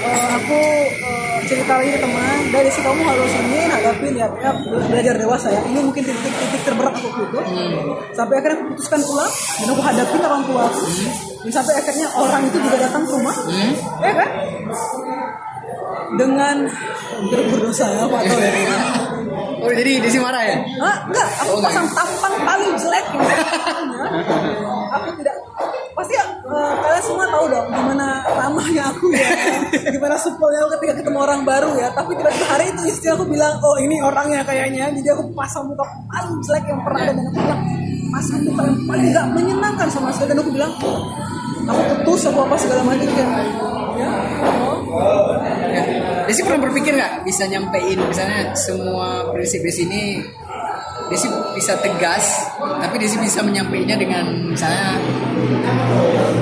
[0.00, 0.58] eh, aku
[0.98, 4.50] eh, cerita lagi ke teman dari si kamu harus ini hadapin ya, ya
[4.86, 5.60] belajar dewasa ya.
[5.62, 7.40] Ini mungkin titik-titik terberat aku waktu itu
[8.10, 10.62] sampai akhirnya aku putuskan pulang dan aku hadapin orang tua.
[10.66, 10.84] Aku
[11.40, 13.36] dan sampai akhirnya orang itu juga datang ke rumah.
[13.98, 14.28] Ya kan?
[16.10, 16.56] Dengan
[17.30, 18.50] ber- berdosa ya Pak Tol ya.
[19.60, 20.56] oh jadi Desi marah ya?
[20.80, 20.96] Hah?
[21.06, 23.06] Enggak, aku Oh, pasang tampang paling jelek
[27.10, 29.30] semua tahu dong gimana ramahnya aku ya,
[29.90, 31.90] gimana supelnya aku ketika ketemu orang baru ya.
[31.90, 34.94] Tapi tiba-tiba hari itu istri aku bilang, oh ini orangnya kayaknya.
[34.94, 37.60] Jadi aku pasang muka paling jelek yang pernah ada dan aku bilang,
[38.10, 40.92] masa itu paling paling nggak menyenangkan sama sekali dan aku bilang aku
[41.70, 43.26] putus aku apa segala macam kan
[43.94, 44.10] ya
[45.70, 45.82] Ya.
[46.26, 50.02] Desi pernah berpikir nggak bisa nyampein misalnya semua prinsip di sini
[51.10, 51.26] Desi
[51.58, 52.46] bisa tegas,
[52.78, 54.94] tapi Desi bisa menyampaikannya dengan misalnya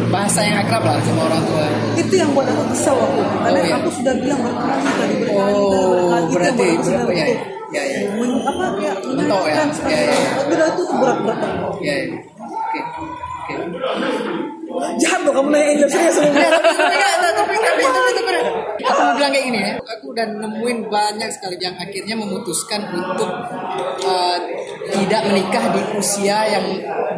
[0.08, 1.64] bahasa yang akrab lah sama orang tua.
[1.94, 3.76] itu yang buat aku kesal aku karena Oh, iya.
[3.76, 7.26] aku sudah bilang berkali kali berkali Oh, kali berarti itu berapa ya?
[7.26, 7.98] sedang Ya, ya.
[8.16, 9.60] Men- apa ya Mentok ya?
[9.84, 10.16] Ya, ya.
[10.40, 11.40] Udah itu berat berat
[11.84, 12.06] Ya, ya.
[14.96, 17.82] Jahat loh kamu nanya Angel serius tapi tapi
[18.84, 23.30] aku mau bilang kayak gini ya aku udah nemuin banyak sekali yang akhirnya memutuskan untuk
[24.06, 24.38] uh,
[24.94, 26.64] tidak menikah di usia yang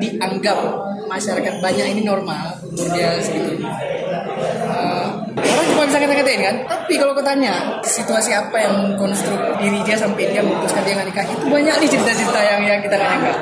[0.02, 0.58] dianggap
[1.06, 3.58] masyarakat banyak ini normal umur dia segitu.
[4.70, 6.56] Uh, orang cuma bisa kata-katain kan?
[6.70, 11.08] Tapi kalau kau tanya situasi apa yang mengkonstruk diri dia sampai dia memutuskan dia nggak
[11.10, 11.24] nikah?
[11.26, 13.34] Itu banyak nih cerita-cerita yang yang kita nggak nyangka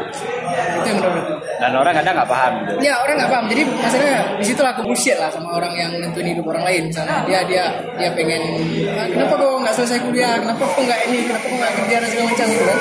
[0.79, 2.73] itu yang menurut aku Dan orang kadang nggak paham gitu.
[2.87, 3.45] Ya orang nggak paham.
[3.51, 6.83] Jadi maksudnya di situ aku bullshit lah sama orang yang nentuin hidup orang lain.
[6.87, 7.65] Misalnya dia dia
[7.99, 8.43] dia pengen
[8.95, 10.39] "Ah, kenapa kok nggak selesai kuliah?
[10.39, 11.19] Kenapa kok nggak ini?
[11.27, 12.79] Kenapa kok nggak kerja dan segala macam gitu kan?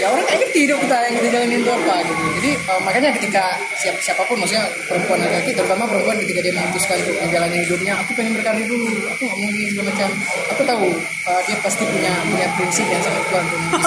[0.00, 2.22] Ya orang kayak ngerti hidup kita yang kita jalanin itu apa gitu.
[2.40, 3.44] Jadi eh, makanya ketika
[3.76, 7.92] siap siapa pun maksudnya perempuan atau laki terutama perempuan ketika dia memutuskan untuk menjalani hidupnya,
[8.00, 8.88] aku pengen berkarir dulu.
[9.12, 10.08] Aku nggak mau segala macam.
[10.56, 13.82] Aku tahu eh, dia pasti punya punya prinsip yang sangat kuat untuk.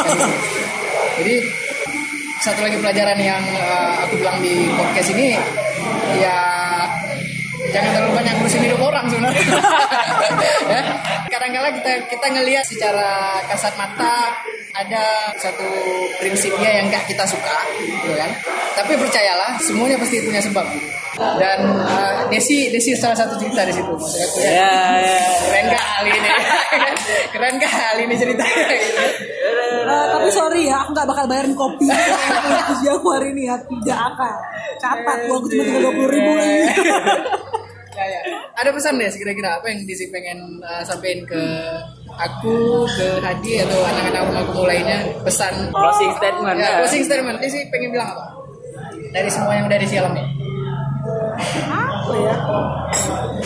[1.18, 1.36] Jadi
[2.44, 5.32] satu lagi pelajaran yang uh, aku bilang di podcast ini
[6.20, 6.36] ya
[7.72, 9.44] jangan terlalu banyak ngurusin hidup orang sebenarnya.
[10.64, 10.80] Ya.
[11.28, 14.32] Kadang-kala kita kita ngelihat secara kasat mata
[14.74, 15.68] ada satu
[16.20, 18.32] prinsipnya yang gak kita suka gitu kan.
[18.76, 20.64] Tapi percayalah semuanya pasti punya sebab.
[21.38, 24.74] Dan uh, Desi Desi salah satu cerita di situ maksud aku ya Ya,
[25.04, 25.20] ya.
[25.46, 26.30] keren kali ini?
[27.36, 28.66] Keren kali ini ceritanya?
[28.74, 29.04] gitu.
[29.74, 31.88] Eh, tapi sorry ya, aku nggak bakal bayarin kopi
[32.70, 34.36] Terus aku hari ini ya, tidak akan.
[34.78, 36.62] Catat, uangku cuma tinggal 20 ribu lagi.
[37.98, 38.22] ya, ya.
[38.54, 41.42] Ada pesan deh kira-kira apa yang Disi pengen uh, sampaikan ke
[42.14, 45.00] aku, ke Hadi atau anak-anak aku lainnya?
[45.26, 45.74] Pesan.
[45.74, 46.58] Closing statement.
[46.58, 47.38] ya, closing statement.
[47.42, 48.26] Disi pengen bilang apa?
[49.14, 50.24] Dari semua yang udah Disi alami.
[51.70, 52.36] Apa ya?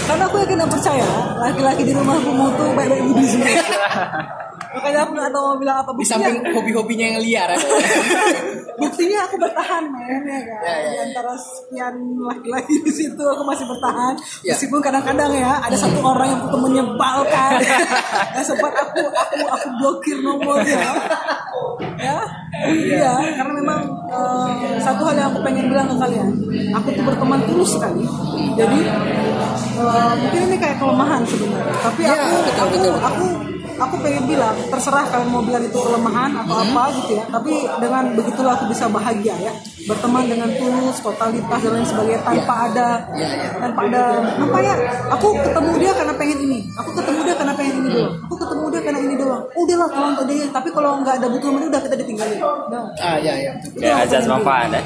[0.08, 1.08] Karena aku yakin dan percaya
[1.42, 3.50] Laki-laki di rumahku mau tuh baik-baik budi semua
[4.78, 5.90] Makanya aku nggak tahu mau bilang apa.
[5.90, 7.58] Di Buktinya, samping hobi-hobinya yang liar ya.
[8.82, 10.62] buktinya aku bertahan men ya kan?
[10.62, 11.02] Ya, ya, Di ya.
[11.10, 14.14] antara sekian laki-laki di situ aku masih bertahan.
[14.46, 14.54] Ya.
[14.54, 17.58] meskipun kadang-kadang ya ada satu orang yang aku menyebalkan.
[18.38, 20.94] Yang sempat aku aku aku blokir nomornya.
[21.98, 22.22] Ya?
[22.70, 26.30] Iya karena memang eh, satu hal yang aku pengen bilang ke kalian.
[26.78, 28.06] Aku tuh berteman tulus sekali.
[28.54, 28.80] Jadi
[29.78, 31.74] eh, mungkin ini kayak kelemahan sebenarnya.
[31.82, 32.96] Tapi Ya, aku betul, aku betul.
[33.02, 33.26] aku
[33.78, 36.66] aku pengen bilang terserah kalian mau bilang itu kelemahan atau Hmm.
[36.68, 39.54] apa gitu ya tapi dengan begitulah aku bisa bahagia ya
[39.86, 43.50] berteman dengan tulus totalitas dan lain sebagainya tanpa ada Ya, ya.
[43.58, 44.76] tanpa ada apa ya
[45.10, 48.66] aku ketemu dia karena pengen ini aku ketemu dia karena pengen ini doang aku ketemu
[48.68, 51.70] dia karena ini doang udahlah kalau untuk dia tapi kalau nggak ada butuh sama dia
[51.70, 53.80] udah kita ditinggalin udah ah ya ya betul.
[53.80, 54.82] Ya, ajas manfaat ya.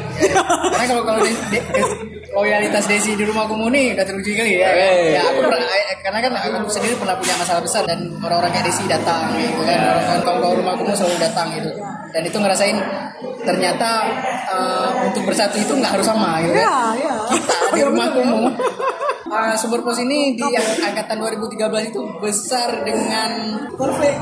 [0.70, 1.20] Karena kalau kalau
[2.32, 4.72] loyalitas Desi di rumah komuni udah teruji kali ya.
[4.72, 5.20] Eh.
[5.20, 8.66] Ya aku pernah, eh, karena kan aku sendiri pernah punya masalah besar dan orang-orang kayak
[8.72, 9.80] Desi datang gitu kan.
[9.80, 11.70] Orang kawan-kawan rumah komuni selalu datang gitu.
[12.12, 12.78] Dan itu ngerasain
[13.44, 13.90] ternyata
[14.48, 16.64] eh, untuk bersatu itu nggak harus sama gitu kan.
[16.68, 18.52] ya ya Kita di rumah kumuh
[19.36, 23.32] eh, sumber pos ini di angkatan 2013 itu besar dengan
[23.76, 24.20] perfect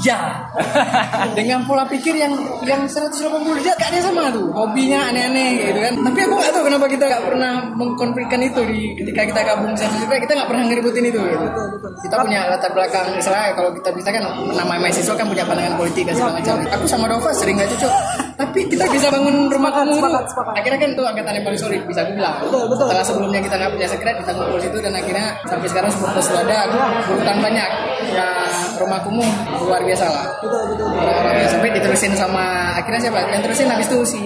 [0.00, 0.48] Ya,
[1.36, 2.32] dengan pola pikir yang
[2.64, 4.48] yang 180 derajat ada sama tuh.
[4.48, 5.94] Hobinya aneh-aneh gitu kan.
[6.00, 10.00] Tapi aku gak tahu kenapa kita gak pernah mengkonflikkan itu di ketika kita gabung satu
[10.00, 11.46] cerita kita gak pernah ngeributin itu gitu.
[12.08, 14.24] Kita punya latar belakang misalnya kalau kita bisa kan
[14.56, 16.54] nama mahasiswa kan punya pandangan politik dan segala macam.
[16.80, 17.94] Aku sama Dova sering gak cocok.
[18.40, 20.00] Tapi kita bisa bangun rumah kamu itu.
[20.00, 20.54] sepakat, sepakat.
[20.56, 22.36] Akhirnya kan tuh angkatan yang paling solid bisa aku bilang.
[22.40, 22.86] Betul, betul.
[22.88, 26.28] Setelah sebelumnya kita nggak punya sekret kita ngumpul situ dan akhirnya sampai sekarang semua pos
[26.32, 26.58] ada
[27.04, 27.70] berurutan banyak.
[28.10, 28.28] Ya
[28.80, 29.28] rumah kumuh
[29.60, 30.88] luar biasa lah betul betul
[31.36, 34.20] yang sampai diterusin sama akhirnya siapa yang terusin habis itu si.